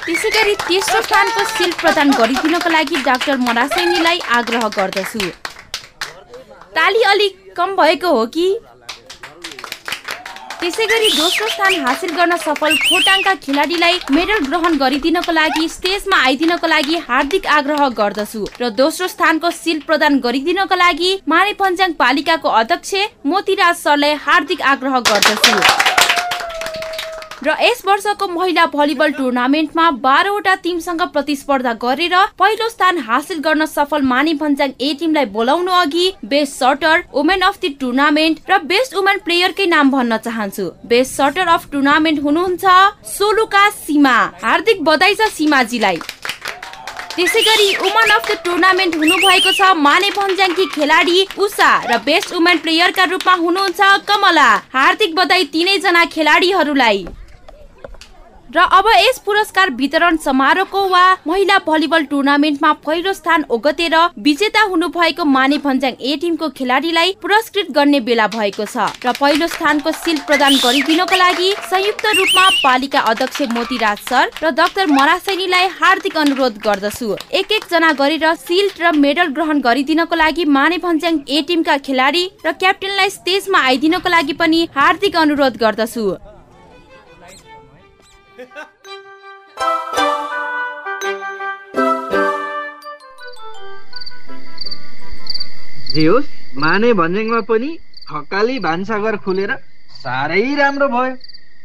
त्यसै 0.05 0.29
गरी 0.35 0.55
तेस्रो 0.67 1.01
स्थानको 1.01 1.43
सिल 1.51 1.71
प्रदान 1.81 2.11
गरिदिनको 2.19 2.69
लागि 2.69 2.97
डाक्टर 3.05 3.37
मरासैनीलाई 3.47 4.19
आग्रह 4.39 4.67
गर्दछु। 4.77 5.29
ताली 6.75 7.01
अलिक 7.13 7.33
कम 7.57 7.75
भएको 7.75 8.09
हो 8.17 8.25
कि? 8.35 8.47
त्यसै 10.59 10.85
गरी 10.87 11.09
दोस्रो 11.15 11.47
स्थान 11.53 11.73
हासिल 11.85 12.11
गर्न 12.17 12.35
सफल 12.43 12.75
खोटाङका 12.81 13.33
खेलाडीलाई 13.45 13.99
मेडल 14.11 14.39
ग्रहण 14.45 14.77
गरिदिनको 14.77 15.31
लागि 15.31 15.67
स्टेजमा 15.69 16.17
आइदिनको 16.27 16.67
लागि 16.67 16.95
हार्दिक 17.07 17.47
आग्रह 17.55 17.87
गर्दछु 17.99 18.41
र 18.61 18.69
दोस्रो 18.77 19.07
स्थानको 19.07 19.51
सिल 19.51 19.79
प्रदान 19.87 20.19
गरिदिनको 20.25 20.75
लागि 20.83 21.11
माने 21.27 21.53
पञ्चाङ 21.61 21.93
पालिकाको 21.99 22.49
अध्यक्ष 22.61 22.93
मोतीराज 23.25 23.75
सरलाई 23.77 24.13
हार्दिक 24.27 24.61
आग्रह 24.73 24.99
गर्दछु। 25.11 25.55
र 27.45 27.55
यस 27.61 27.81
वर्षको 27.85 28.27
महिला 28.29 28.65
भलिबल 28.73 29.11
टुर्नामेन्टमा 29.11 29.89
बाह्रवटा 30.03 30.53
टिमसँग 30.63 31.01
प्रतिस्पर्धा 31.13 31.73
गरेर 31.81 32.15
पहिलो 32.39 32.67
स्थान 32.69 32.97
हासिल 33.07 33.39
गर्न 33.45 33.65
सफल 33.67 34.01
मानी 34.11 34.33
भन्ज्याङ 34.41 34.71
ए 34.81 34.93
टिमलाई 34.99 35.25
बोलाउनु 35.33 35.71
अघि 35.73 36.05
best 36.25 36.53
shooter 36.55 37.03
women 37.13 37.41
of 37.41 37.57
the 37.63 37.73
tournament 37.79 38.51
र 38.51 38.57
बेस्ट 38.65 38.95
वुमेन 38.95 39.17
प्लेयरकै 39.25 39.65
नाम 39.67 39.91
भन्न 39.91 40.17
चाहन्छु। 40.19 40.69
बेस्ट 40.87 41.11
सर्टर 41.13 41.47
अफ 41.53 41.67
टुर्नामेन्ट 41.71 42.23
हुनुहुन्छ 42.23 42.63
सोलुका 43.09 43.69
सीमा 43.77 44.15
हार्दिक 44.43 44.83
बधाई 44.83 45.15
छ 45.15 45.27
सीमाजीलाई। 45.31 45.97
त्यसै 47.15 47.41
गरी 47.41 47.67
वुमन 47.77 48.09
अफ 48.11 48.29
द 48.29 48.37
टुर्नामेन्ट 48.45 48.95
हुनुभएको 48.95 49.51
छ 49.51 49.73
माने 49.79 50.09
भन्ज्याङकी 50.11 50.65
खेलाडी 50.75 51.17
उषा 51.39 51.71
र 51.89 51.97
बेस्ट 52.05 52.33
वुमेन 52.33 52.63
प्लेयरका 52.63 53.03
रूपमा 53.11 53.33
हुनुहुन्छ 53.43 53.91
कमला 54.07 54.47
हार्दिक 54.77 55.15
बधाई 55.15 55.43
तिनैजना 55.53 56.05
खेलाडीहरूलाई। 56.15 57.05
र 58.55 58.59
अब 58.71 58.87
यस 58.87 59.17
पुरस्कार 59.25 59.69
वितरण 59.73 60.17
समारोहको 60.23 60.81
वा 60.89 61.01
महिला 61.27 61.57
भलिबल 61.67 62.03
टुर्नामेन्टमा 62.05 62.71
पहिलो 62.85 63.13
स्थान 63.13 63.45
ओगतेर 63.49 63.95
विजेता 64.19 64.61
हुनुभएको 64.63 65.23
माने 65.27 65.57
भन्ज्याङ 65.57 65.93
ए 66.01 66.17
टिमको 66.21 66.49
खेलाडीलाई 66.57 67.15
पुरस्कृत 67.21 67.71
गर्ने 67.71 67.99
बेला 68.01 68.27
भएको 68.35 68.65
छ। 68.65 68.85
र 69.05 69.13
पहिलो 69.19 69.47
स्थानको 69.47 69.91
सिल 69.93 70.19
प्रदान 70.27 70.55
गरिदिनको 70.55 71.15
लागि 71.15 71.49
संयुक्त 71.69 72.05
रूपमा 72.17 72.43
पालिका 72.57 72.99
अध्यक्ष 73.11 73.41
मोतीराज 73.53 73.97
सर 74.09 74.29
र 74.43 74.51
डाक्टर 74.53 74.85
मरासैनीलाई 74.91 75.67
हार्दिक 75.79 76.17
अनुरोध 76.17 76.61
गर्दछु। 76.65 77.09
एक 77.33 77.51
एक 77.51 77.65
जना 77.71 77.91
गरेर 78.01 78.27
सिल्ड 78.43 78.83
र 78.83 78.91
मेडल 78.97 79.33
ग्रहण 79.33 79.61
गरिदिनको 79.61 80.15
लागि 80.15 80.45
माने 80.57 80.77
भन्ज्याङ 80.85 81.19
ए 81.27 81.41
टिमका 81.47 81.77
खेलाडी 81.89 82.23
र 82.45 82.51
क्याप्टेनलाई 82.61 83.09
स्टेजमा 83.17 83.63
आइदिनको 83.71 84.09
लागि 84.09 84.33
पनि 84.43 84.61
हार्दिक 84.77 85.17
अनुरोध 85.17 85.57
गर्दछु। 85.57 86.05
जे 95.93 96.05
होस् 96.07 96.29
माने 96.57 96.93
भन्ज्याङमा 96.93 97.39
पनि 97.41 97.77
थकाली 98.09 98.59
भान्साघर 98.59 99.15
खुलेर 99.17 99.51
साह्रै 100.03 100.55
राम्रो 100.55 100.87
भयो। 100.87 101.13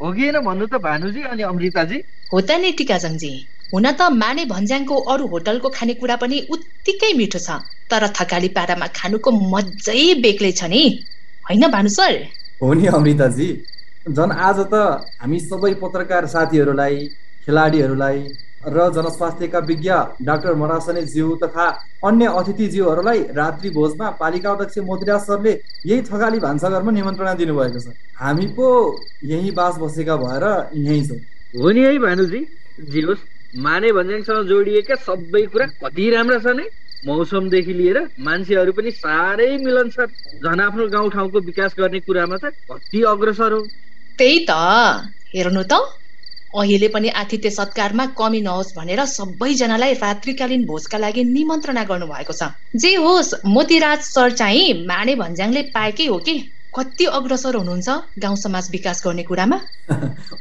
हो 0.02 0.12
कि 0.12 0.22
होइन 0.22 0.36
भन्नु 0.44 0.66
त 0.66 0.74
भानुजी 0.78 1.22
अनि 1.22 1.42
अमृताजी। 1.42 1.98
हो 2.32 2.40
त 2.40 2.50
नि 2.50 2.70
टिकाजङजी। 2.72 3.32
हुन 3.74 3.86
त 3.90 4.00
माने 4.12 4.44
भन्ज्याङको 4.44 4.96
अरू 5.12 5.26
होटलको 5.26 5.68
खानेकुरा 5.68 6.16
पनि 6.16 6.46
उत्तिकै 6.50 7.12
मिठो 7.12 7.38
छ 7.38 7.50
तर 7.90 8.02
थकाली 8.08 8.48
पारामा 8.48 8.86
खानुको 8.86 9.30
मजै 9.30 10.14
बेग्लै 10.22 10.52
छ 10.52 10.64
नि। 10.64 10.82
होइन 11.48 11.64
भानु 11.68 11.88
सर? 11.88 12.14
हो 12.62 12.74
नि 12.74 12.86
अमृताजी। 12.86 13.77
झन् 14.06 14.32
आज 14.40 14.58
त 14.72 14.74
हामी 15.20 15.38
सबै 15.40 15.72
पत्रकार 15.80 16.26
साथीहरूलाई 16.26 16.96
खेलाडीहरूलाई 17.46 18.20
र 18.66 18.86
जनस्वास्थ्यका 18.94 19.58
विज्ञ 19.68 19.90
डाक्टर 20.28 20.54
मरासने 20.60 21.02
ज्यू 21.06 21.34
तथा 21.42 21.66
अन्य 22.08 22.26
अतिथिज्यूहरूलाई 22.40 23.20
रात्रि 23.36 23.70
भोजमा 23.70 24.10
पालिका 24.20 24.50
अध्यक्ष 24.50 24.78
मोतिराज 24.88 25.20
सरले 25.22 25.52
यही 25.84 26.00
थकाली 26.10 26.38
भान्साघरमा 26.46 26.90
निमन्त्रणा 26.90 27.34
दिनुभएको 27.40 27.80
छ। 27.80 27.94
हामी 28.20 28.46
पो 28.56 28.66
यहीँ 29.24 29.52
बास 29.54 29.78
बसेका 29.78 30.16
भएर 30.16 30.44
यहीँ 30.74 31.04
छौँ। 31.08 31.18
हो 31.54 31.70
नि 31.70 31.84
है 31.84 31.98
भानुजी। 31.98 32.40
जे 32.90 33.00
होस् 33.02 33.24
माने 33.54 33.92
भन्ज्याङसँग 33.92 34.46
जोडिएका 34.48 34.94
सबै 35.06 35.42
कुरा 35.52 35.66
कति 35.84 36.10
राम्रा 36.10 36.38
छन् 36.46 36.60
है? 36.60 36.66
मौसमदेखि 37.02 37.72
लिएर 37.72 37.98
मान्छेहरू 38.26 38.72
पनि 38.72 38.90
साह्रै 39.02 39.50
मिलनसार 39.66 40.08
झन् 40.44 40.60
आफ्नो 40.60 40.88
गाउँठाउँको 40.94 41.40
विकास 41.50 41.74
गर्ने 41.78 42.00
कुरामा 42.06 42.36
त 42.42 42.52
कति 42.70 43.02
अग्रसर 43.12 43.52
हो। 43.52 43.60
त्यही 44.18 44.38
त। 44.50 44.50
हेर्नु 45.34 45.62
त। 45.62 45.72
अहिले 46.58 46.88
पनि 46.88 47.08
आतिथ्य 47.22 47.50
सत्कारमा 47.50 48.04
कमी 48.18 48.40
नहोस् 48.40 48.74
भनेर 48.76 49.04
सबैजनालाई 49.04 49.92
रात्रिकालीन 49.94 50.64
भोजका 50.64 50.98
लागि 50.98 51.24
निमन्त्रणा 51.24 51.82
गर्नुभएको 51.84 52.32
छ। 52.32 52.42
जे 52.76 52.94
होस् 52.96 53.34
मोतीराज 53.46 54.00
सर 54.04 54.30
चाहिँ 54.32 54.86
माने 54.86 55.14
भन्ज्याङले 55.14 55.62
पाएकै 55.74 56.06
हो 56.06 56.18
कि? 56.18 56.36
कति 56.76 57.04
अग्रसर 57.18 57.56
हुनुहुन्छ 57.56 57.88
गाउँ 58.18 58.36
समाज 58.36 58.70
विकास 58.70 59.02
गर्ने 59.04 59.22
कुरामा? 59.22 59.58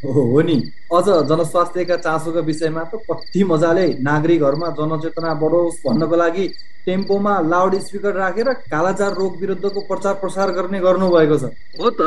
हो 0.04 0.42
नि। 0.42 0.56
अझ 0.94 1.06
जनस्वास्थ्यका 1.30 1.96
चासोका 1.98 2.40
विषयमा 2.40 2.84
त 2.84 3.04
कति 3.12 3.44
मजाले 3.44 3.88
नागरिकहरूमा 4.02 4.70
जनचेतना 4.80 5.34
बढोस् 5.44 5.84
भन्नको 5.86 6.16
लागि 6.16 6.46
टेम्पोमा 6.86 7.34
लाउड 7.52 7.76
स्पिकर 7.80 8.14
राखेर 8.16 8.50
कालाजार 8.72 9.12
रोग 9.14 9.40
विरुद्धको 9.42 9.80
प्रचार 9.82 10.14
प्रसार 10.24 10.52
गर्ने 10.52 10.80
गर्नुभएको 10.80 11.38
छ। 11.38 11.52
हो 11.80 11.90
त। 11.92 12.02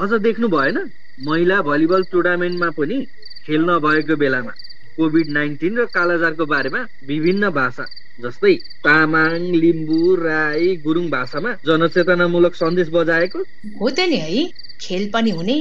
अझ 0.00 0.10
देख्नु 0.20 0.48
भएन 0.48 0.76
महिला 1.18 1.60
भलिबल 1.62 2.02
टुर्नामेन्टमा 2.12 2.68
पनि 2.70 2.96
खेल 3.46 3.62
नभएको 3.64 4.16
बेलामा 4.16 4.52
कोभिड 4.96 5.28
नाइन्टिन 5.30 5.78
र 5.78 5.84
कालाजारको 5.94 6.46
बारेमा 6.46 6.80
विभिन्न 7.06 7.50
भाषा 7.50 7.84
जस्तै 8.20 8.52
तामाङ 8.84 9.40
लिम्बू 9.56 10.00
राई 10.16 10.76
गुरुङ 10.84 11.08
भाषामा 11.10 11.50
जनचेतनामूलक 11.66 12.54
सन्देश 12.54 12.88
बजाएको। 12.92 13.38
हो 13.80 13.90
त 13.90 14.08
नि 14.10 14.16
है। 14.16 14.44
खेल 14.80 15.10
पनि 15.14 15.30
हुने 15.30 15.56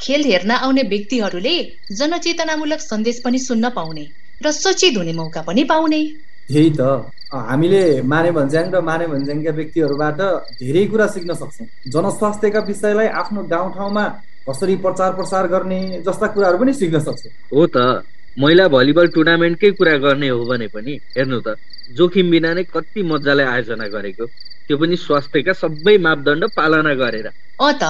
खेल 0.00 0.22
हेर्न 0.24 0.50
आउने 0.50 0.82
व्यक्तिहरूले 0.82 1.56
जनचेतनामूलक 1.92 2.80
सन्देश 2.80 3.20
पनि 3.24 3.38
सुन्न 3.38 3.68
पाउने 3.70 4.06
र 4.40 4.50
सचेत 4.52 4.96
हुने 4.96 5.12
मौका 5.12 5.42
पनि 5.42 5.64
पाउने। 5.64 6.00
त्यही 6.48 6.70
त। 6.70 6.80
हामीले 7.28 7.82
माने 8.02 8.30
भन्ज्याङ 8.32 8.70
र 8.72 8.80
माने 8.80 9.06
भन्ज्याङका 9.06 9.50
व्यक्तिहरूबाट 9.50 10.20
धेरै 10.60 10.84
कुरा 10.86 11.06
सिक्न 11.06 11.34
सक्छौँ। 11.34 11.66
जनस्वास्थ्यका 11.92 12.60
विषयलाई 12.60 13.08
आफ्नो 13.20 13.42
गाउँठाउँमा 13.52 14.04
कसरी 14.50 14.76
प्रचार 14.76 15.12
प्रसार 15.14 15.46
गर्ने 15.48 15.80
जस्ता 16.06 16.26
कुराहरू 16.26 16.58
पनि 16.58 16.72
सिक्न 16.74 17.00
सक्छौँ। 17.00 17.32
हो 17.54 17.66
त। 17.66 18.04
महिला 18.36 18.66
भलिबल 18.68 19.06
टुर्नामेन्टकै 19.14 19.70
कुरा 19.72 19.96
गर्ने 19.98 20.28
हो 20.28 20.44
भने 20.46 20.66
पनि 20.68 20.92
हेर्नु 21.18 21.40
त 21.40 21.56
जोखिम 21.90 22.30
बिना 22.30 22.52
नै 22.54 22.64
कति 22.64 23.02
मजाले 23.02 23.44
आयोजना 23.44 23.86
गरेको 23.88 24.26
त्यो 24.26 24.76
पनि 24.78 24.96
स्वास्थ्यका 24.96 25.52
सबै 25.62 25.96
मापदण्ड 25.98 26.48
पालना 26.56 26.94
गरेर। 26.94 27.26
अ 27.58 27.70
त 27.72 27.84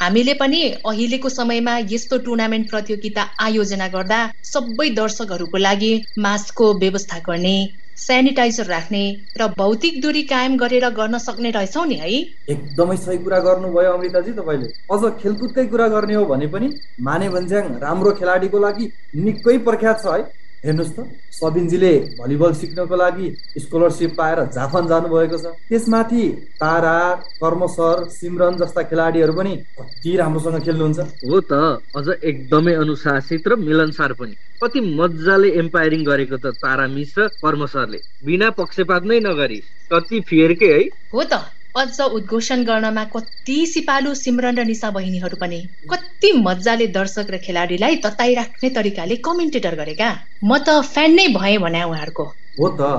हामीले 0.00 0.34
पनि 0.34 0.60
अहिलेको 0.86 1.28
समयमा 1.28 1.74
यस्तो 1.90 2.18
टुर्नामेन्ट 2.18 2.70
प्रतियोगिता 2.70 3.22
आयोजना 3.40 3.88
गर्दा 3.88 4.20
सबै 4.44 4.88
दर्शकहरूको 4.90 5.58
लागि 5.58 5.92
मास्कको 6.18 6.72
व्यवस्था 6.78 7.18
गर्ने 7.28 7.54
सेनिटाइजर 8.02 8.66
राख्ने 8.66 9.02
र 9.40 9.46
भौतिक 9.58 10.00
दूरी 10.02 10.22
कायम 10.24 10.56
गरेर 10.56 10.88
गर्न 10.90 11.18
सक्ने 11.18 11.50
रहेछौ 11.50 11.84
नि 11.84 11.94
है। 11.94 12.10
एकदमै 12.48 12.96
सही 12.96 13.18
कुरा 13.18 13.38
गर्नुभयो 13.40 13.92
अमृताजी 13.92 14.32
तपाईँले। 14.32 14.68
अझ 14.92 15.02
खेलकुदकै 15.22 15.66
कुरा 15.66 15.88
गर्ने 15.88 16.14
हो 16.14 16.24
भने 16.26 16.46
पनि 16.54 16.68
माने 17.00 17.28
भन्ज्याङ 17.30 17.64
राम्रो 17.80 18.12
खेलाडीको 18.20 18.58
लागि 18.58 18.92
निकै 19.24 19.58
प्रख्यात 19.66 20.02
छ 20.02 20.14
है। 20.14 20.22
हेर्नुहोस् 20.64 20.94
त 20.94 20.98
सबिनजीले 21.34 21.92
भलिबल 22.18 22.52
सिक्नको 22.54 22.96
लागि 22.96 23.26
स्कलरसिप 23.58 24.10
पाएर 24.14 24.38
जापान 24.54 24.86
जानुभएको 24.86 25.36
छ। 25.36 25.46
त्यसमाथि 25.68 26.24
तारा 26.62 26.98
कर्म 27.42 27.66
सर 27.66 28.04
सिमरन 28.08 28.54
जस्ता 28.62 28.82
खेलाडीहरू 28.86 29.32
पनि 29.34 29.54
कति 29.78 30.16
राम्रोसँग 30.16 30.62
खेल्नुहुन्छ। 30.62 30.98
हो 31.26 31.40
त 31.50 31.52
अझ 31.98 32.06
एकदमै 32.22 32.74
अनुशासित 32.78 33.48
र 33.48 33.56
मिलनसार 33.58 34.12
पनि। 34.14 34.34
कति 34.62 34.80
मजाले 34.94 35.48
एम्पायरिङ 35.58 36.04
गरेको 36.06 36.36
त 36.38 36.54
तारा 36.62 36.86
मिस 36.94 37.18
र 37.18 37.26
कर्म 37.42 37.66
सरले 37.66 37.98
बिना 38.22 38.50
पक्षपात 38.54 39.02
नै 39.02 39.18
नगरी 39.18 39.58
कति 39.90 40.20
फेरकै 40.30 40.70
है। 40.72 40.82
हो 41.10 41.22
त। 41.26 41.42
अझ 41.74 42.00
उद्घोषण 42.02 42.62
गर्नमा 42.64 43.04
कति 43.12 43.54
सिपालु 43.68 44.14
सिमरन 44.16 44.58
र 44.58 44.64
निशा 44.66 44.90
बहिनीहरू 44.92 45.38
पनि 45.38 45.60
कति 45.90 46.32
मजाले 46.40 46.86
दर्शक 46.92 47.30
र 47.30 47.40
खेलाडीलाई 47.42 48.00
तताइराख्ने 48.02 48.70
तरिकाले 48.74 49.16
कमेन्टेटर 49.24 49.78
गरेका। 49.78 50.10
म 50.44 50.58
त 50.62 50.78
फ्यान 50.90 51.14
नै 51.14 51.26
भएँ 51.34 51.58
भने 51.60 51.82
उहाँहरूको। 51.86 52.28
हो 52.58 52.68
त। 52.72 52.90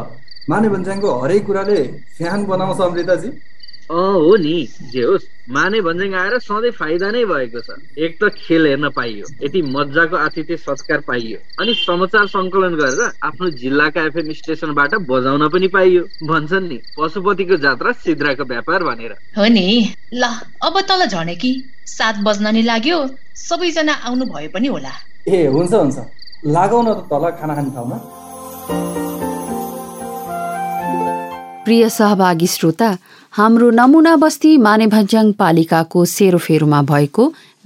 माने 0.47 0.69
भन्ज्याङको 0.69 1.13
हरेक 1.19 1.45
कुराले 1.45 1.79
फ्यान 2.13 2.45
बनाउँछ 2.47 2.81
अमृताजी। 2.83 3.33
अँ 3.89 4.13
हो 4.15 4.35
नि। 4.39 4.55
जे 4.87 5.03
होस्। 5.03 5.32
माने 5.43 5.79
भन्ज्याङ 5.81 6.13
आएर 6.15 6.37
सधैँ 6.39 6.71
फाइदा 6.71 7.09
नै 7.11 7.23
भएको 7.27 7.59
छ। 7.59 7.75
एक 7.99 8.15
त 8.15 8.31
खेल 8.31 8.65
हेर्न 8.65 8.89
पाइयो 8.95 9.25
यति 9.43 9.61
मजाको 9.75 10.15
आतिथ्य 10.15 10.55
सत्कार 10.57 10.99
पाइयो 11.03 11.37
अनि 11.59 11.73
समाचार 11.83 12.27
सङ्कलन 12.31 12.75
गरेर 12.79 13.11
आफ्नो 13.27 13.49
जिल्लाका 13.59 14.01
एफएम 14.07 14.31
स्टेसनबाट 14.39 14.95
बजाउन 15.03 15.43
पनि 15.51 15.67
पाइयो। 15.67 16.01
भन्छन् 16.23 16.67
नि 16.71 16.77
पशुपतिको 16.95 17.57
जात्रा 17.59 17.91
सिद्राको 17.91 18.43
व्यापार 18.43 18.83
भनेर। 18.83 19.11
हो 19.37 19.45
नि? 19.51 19.67
ल 20.13 20.23
अब 20.63 20.79
तल 20.87 21.05
झर्ने 21.11 21.35
कि? 21.35 21.51
सात 21.87 22.23
बज्न 22.23 22.55
नि 22.55 22.61
लाग्यो 22.63 22.97
सबैजना 23.35 23.93
आउनु 24.07 24.25
भयो 24.25 24.49
पनि 24.55 24.67
होला। 24.67 24.93
ए 25.27 25.47
हुन्छ 25.47 25.73
हुन्छ। 25.73 25.97
लागौ 26.47 26.81
न 26.81 26.87
त 26.95 27.11
तल 27.11 27.23
खाना 27.35 27.53
खाने 27.55 27.71
ठाउँमा। 27.75 27.97
प्रिय 31.65 31.89
सहभागी 31.89 32.47
श्रोता 32.47 32.87
हाम्रो 33.33 33.69
नमुना 33.71 34.15
बस्ती 34.21 34.49
मानेभन्ज्याङ 34.63 35.31
पालिकाको 35.33 35.99
सेरोफेरोमा 36.07 36.81
भएको 36.89 37.23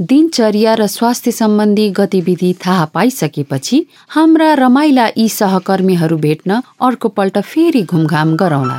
दिनचर्या 0.10 0.74
र 0.80 0.86
स्वास्थ्य 0.88 1.32
सम्बन्धी 1.32 1.88
गतिविधि 1.98 2.52
थाहा 2.66 2.86
पाइसकेपछि 2.94 3.78
हाम्रा 4.10 4.54
रमाइला 4.60 5.08
यी 5.08 5.28
सहकर्मीहरू 5.30 6.18
भेट्न 6.26 6.60
अर्को 6.88 7.10
पल्ट 7.18 7.40
फेरि 7.52 7.82
घुमघाम 7.84 8.36
गरौँला। 8.42 8.78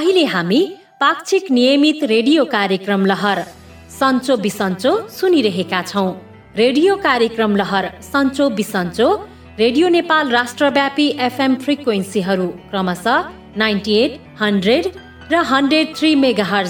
अहिले 0.00 0.24
हामी 0.34 0.60
पाक्षिक 1.00 1.50
नियमित 1.52 2.04
रेडियो 2.12 2.44
कार्यक्रम 2.54 3.04
लहर 3.06 3.40
सन्चो 3.98 4.36
बिसन्चो 4.44 4.92
सुनिरहेका 5.16 5.82
छौँ। 5.90 6.10
रेडियो 6.56 6.94
कार्यक्रम 7.04 7.56
लहर 7.56 7.90
सन्चो 8.04 8.48
बिसन्चो 8.60 9.10
रेडियो 9.58 9.88
नेपाल 9.98 10.30
राष्ट्रव्यापी 10.30 11.06
एफएम 11.28 11.54
फ्रिक्वेन्सीहरू 11.66 12.48
क्रमशः 12.72 13.28
नाइन्टी 13.64 13.98
एट 13.98 14.18
हन्ड्रेड 14.40 14.90
र 15.32 15.36
हन्ड्रेड 15.44 15.94
थ्री 15.96 16.14
मेगा 16.16 16.60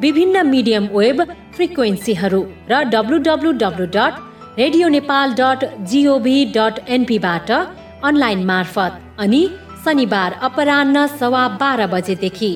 विभिन्न 0.00 0.46
मिडियम 0.46 0.84
वेब 0.92 1.22
फ्रिक्वेन्सीहरू 1.56 2.40
र 2.70 2.82
W 2.92 3.18
W 3.18 3.52
dot 3.96 4.14
radio 4.58 4.88
Nepal 4.88 5.34
dot 5.40 5.64
gov 5.90 6.36
dot 6.56 6.78
एनपीबाट 6.88 7.50
online 7.50 8.44
मार्फत 8.44 8.92
अनि 9.18 9.42
शनिबार 9.84 10.38
अपरान्न 10.42 11.06
सवा 11.20 11.44
बाह्र 11.60 11.86
बजेदेखि 11.86 12.52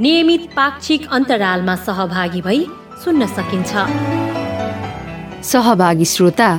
नियमित 0.00 0.50
पाक्षिक 0.56 1.06
अन्तरालमा 1.12 1.76
सहभागी 1.86 2.40
भई 2.40 2.66
सुन्न 3.04 3.26
सकिन्छ। 3.36 3.72
सहभागी 5.44 6.04
श्रोता 6.04 6.50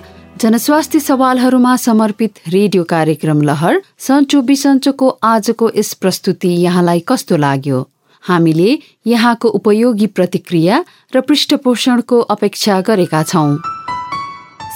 जनस्वास्थ्य 0.41 0.99
सवालहरूमा 0.99 1.75
समर्पित 1.84 2.34
रेडियो 2.47 2.84
कार्यक्रम 2.95 3.41
लहर 3.41 3.82
सन्चो 4.08 4.41
बिसन्चोको 4.49 5.08
आजको 5.28 5.71
यस 5.78 5.93
प्रस्तुति 5.93 6.56
यहाँलाई 6.63 7.04
कस्तो 7.08 7.38
लाग्यो? 7.38 7.88
हामीले 8.23 8.77
यहाँको 9.08 9.49
उपयोगी 9.60 10.08
प्रतिक्रिया 10.17 10.84
र 11.15 11.21
पृष्ठपोषणको 11.21 12.19
अपेक्षा 12.36 12.79
गरेका 12.88 13.23
छौँ। 13.23 13.58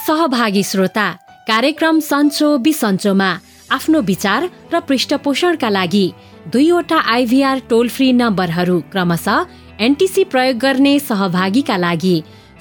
सहभागी 0.06 0.64
श्रोता 0.64 1.10
कार्यक्रम 1.48 2.00
सन्चो 2.00 2.58
बिसन्चोमा 2.66 3.32
आफ्नो 3.72 4.02
विचार 4.02 4.50
र 4.74 4.80
पृष्ठपोषणका 4.88 5.70
लागि 5.70 6.06
दुईवटा 6.54 6.98
आइभीआर 7.16 7.60
टोल 7.70 7.90
फ्री 7.90 8.12
नम्बरहरू 8.14 8.80
क्रमशः 8.92 9.46
एनटिसी 9.86 10.24
प्रयोग 10.32 10.58
गर्ने 10.58 10.98
सहभागीका 11.00 11.78
लागि 11.78 12.18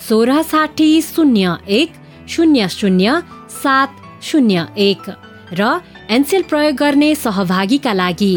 सोह्र 0.09 0.43
साठी 0.43 0.91
शून्य 1.03 1.55
एक 1.79 1.93
शून्य 2.29 2.69
शून्य 2.71 3.21
सात 3.63 4.01
शून्य 4.23 4.65
एक 4.79 5.11
र 5.59 5.79
एनसेल 6.11 6.43
प्रयोग 6.51 6.77
गर्ने 6.77 7.15
सहभागीका 7.15 7.93
लागि 7.95 8.35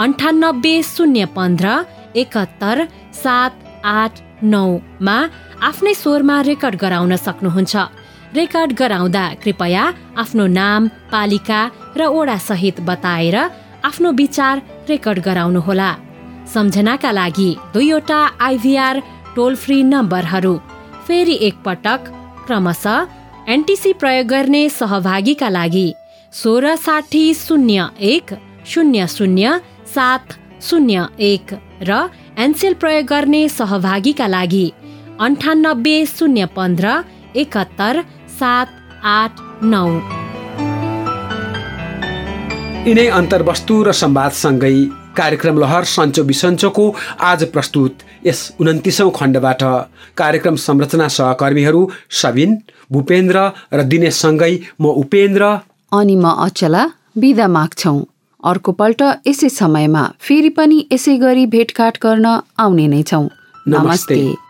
अन्ठानब्बे 0.00 0.80
शून्य 0.84 1.24
पन्ध्र 1.36 1.70
एकहत्तर 2.20 2.82
सात 3.14 3.50
आठ 3.84 4.20
नौमा 4.42 5.16
आफ्नै 5.68 5.92
स्वरमा 5.94 6.36
रेकर्ड 6.42 6.76
गराउन 6.82 7.14
सक्नुहुन्छ। 7.26 7.76
रेकर्ड 8.34 8.72
गराउँदा 8.80 9.24
कृपया 9.42 9.84
आफ्नो 10.22 10.46
नाम 10.60 10.88
पालिका 11.12 11.60
र 11.98 12.06
ओडा 12.18 12.36
सहित 12.48 12.80
बताएर 12.88 13.36
आफ्नो 13.88 14.10
विचार 14.20 14.60
रेकर्ड 14.88 15.18
गराउनुहोला। 15.26 15.90
सम्झनाका 16.54 17.12
लागि 17.12 17.50
दुईवटा 17.74 18.20
आइभीआर 18.48 19.00
टोल 19.36 19.54
फ्री 19.62 19.82
नम्बरहरू 19.92 20.56
फेरि 21.06 21.36
एकपटक 21.48 22.00
क्रमशः 22.46 23.06
एनटिसी 23.52 23.92
प्रयोग 24.00 24.26
गर्ने 24.32 24.68
सहभागीका 24.80 25.48
लागि 25.58 25.88
सोह्र 26.32 26.74
साठी 26.86 27.24
शून्य 27.34 27.86
एक 28.12 28.34
शून्य 28.72 29.06
शून्य 29.08 29.58
सात 29.94 30.32
शून्य 30.62 31.04
एक 31.30 31.54
र 31.88 31.90
एनसेल 32.38 32.74
प्रयोग 32.80 33.06
गर्ने 33.06 33.42
सहभागीका 33.48 34.26
लागि 34.26 34.66
अन्ठानब्बे 35.26 35.96
शून्य 36.06 36.44
पन्ध्र 36.56 36.86
एकहत्तर 37.36 38.00
सात 38.38 38.68
आठ 39.04 39.40
नौ। 39.72 39.86
यिनै 42.86 43.06
अन्तर्वस्तु 43.18 43.74
र 43.86 43.92
संवादसँगै 43.92 44.74
कार्यक्रम 45.16 45.58
लहर 45.58 45.84
सन्चो 45.94 46.22
बिसन्चोको 46.24 46.84
आज 47.30 47.44
प्रस्तुत 47.54 48.02
यस 48.26 48.40
उन्तिसौँ 48.60 49.10
खण्डबाट। 49.18 49.62
कार्यक्रम 50.16 50.56
संरचना 50.66 51.08
सहकर्मीहरू 51.16 51.82
सबिन 52.20 52.50
भूपेन्द्र 52.92 53.36
र 53.72 53.82
दिनेशसँगै 53.92 54.54
म 54.80 54.84
उपेन्द्र। 55.02 55.42
अनि 55.92 56.16
म 56.16 56.26
अचला 56.46 56.82
बिदा 57.20 57.46
माग्छौ। 57.56 57.96
अर्को 58.44 58.72
पल्ट 58.72 59.02
यसै 59.26 59.48
समयमा 59.48 60.10
फेरि 60.20 60.48
पनि 60.48 60.86
यसै 60.92 61.16
गरी 61.16 61.46
भेटघाट 61.46 61.98
गर्न 62.02 62.26
आउने 62.58 62.86
नै 62.88 63.02
छौ 63.02 63.22
नमस्ते, 63.22 64.14
नमस्ते। 64.14 64.49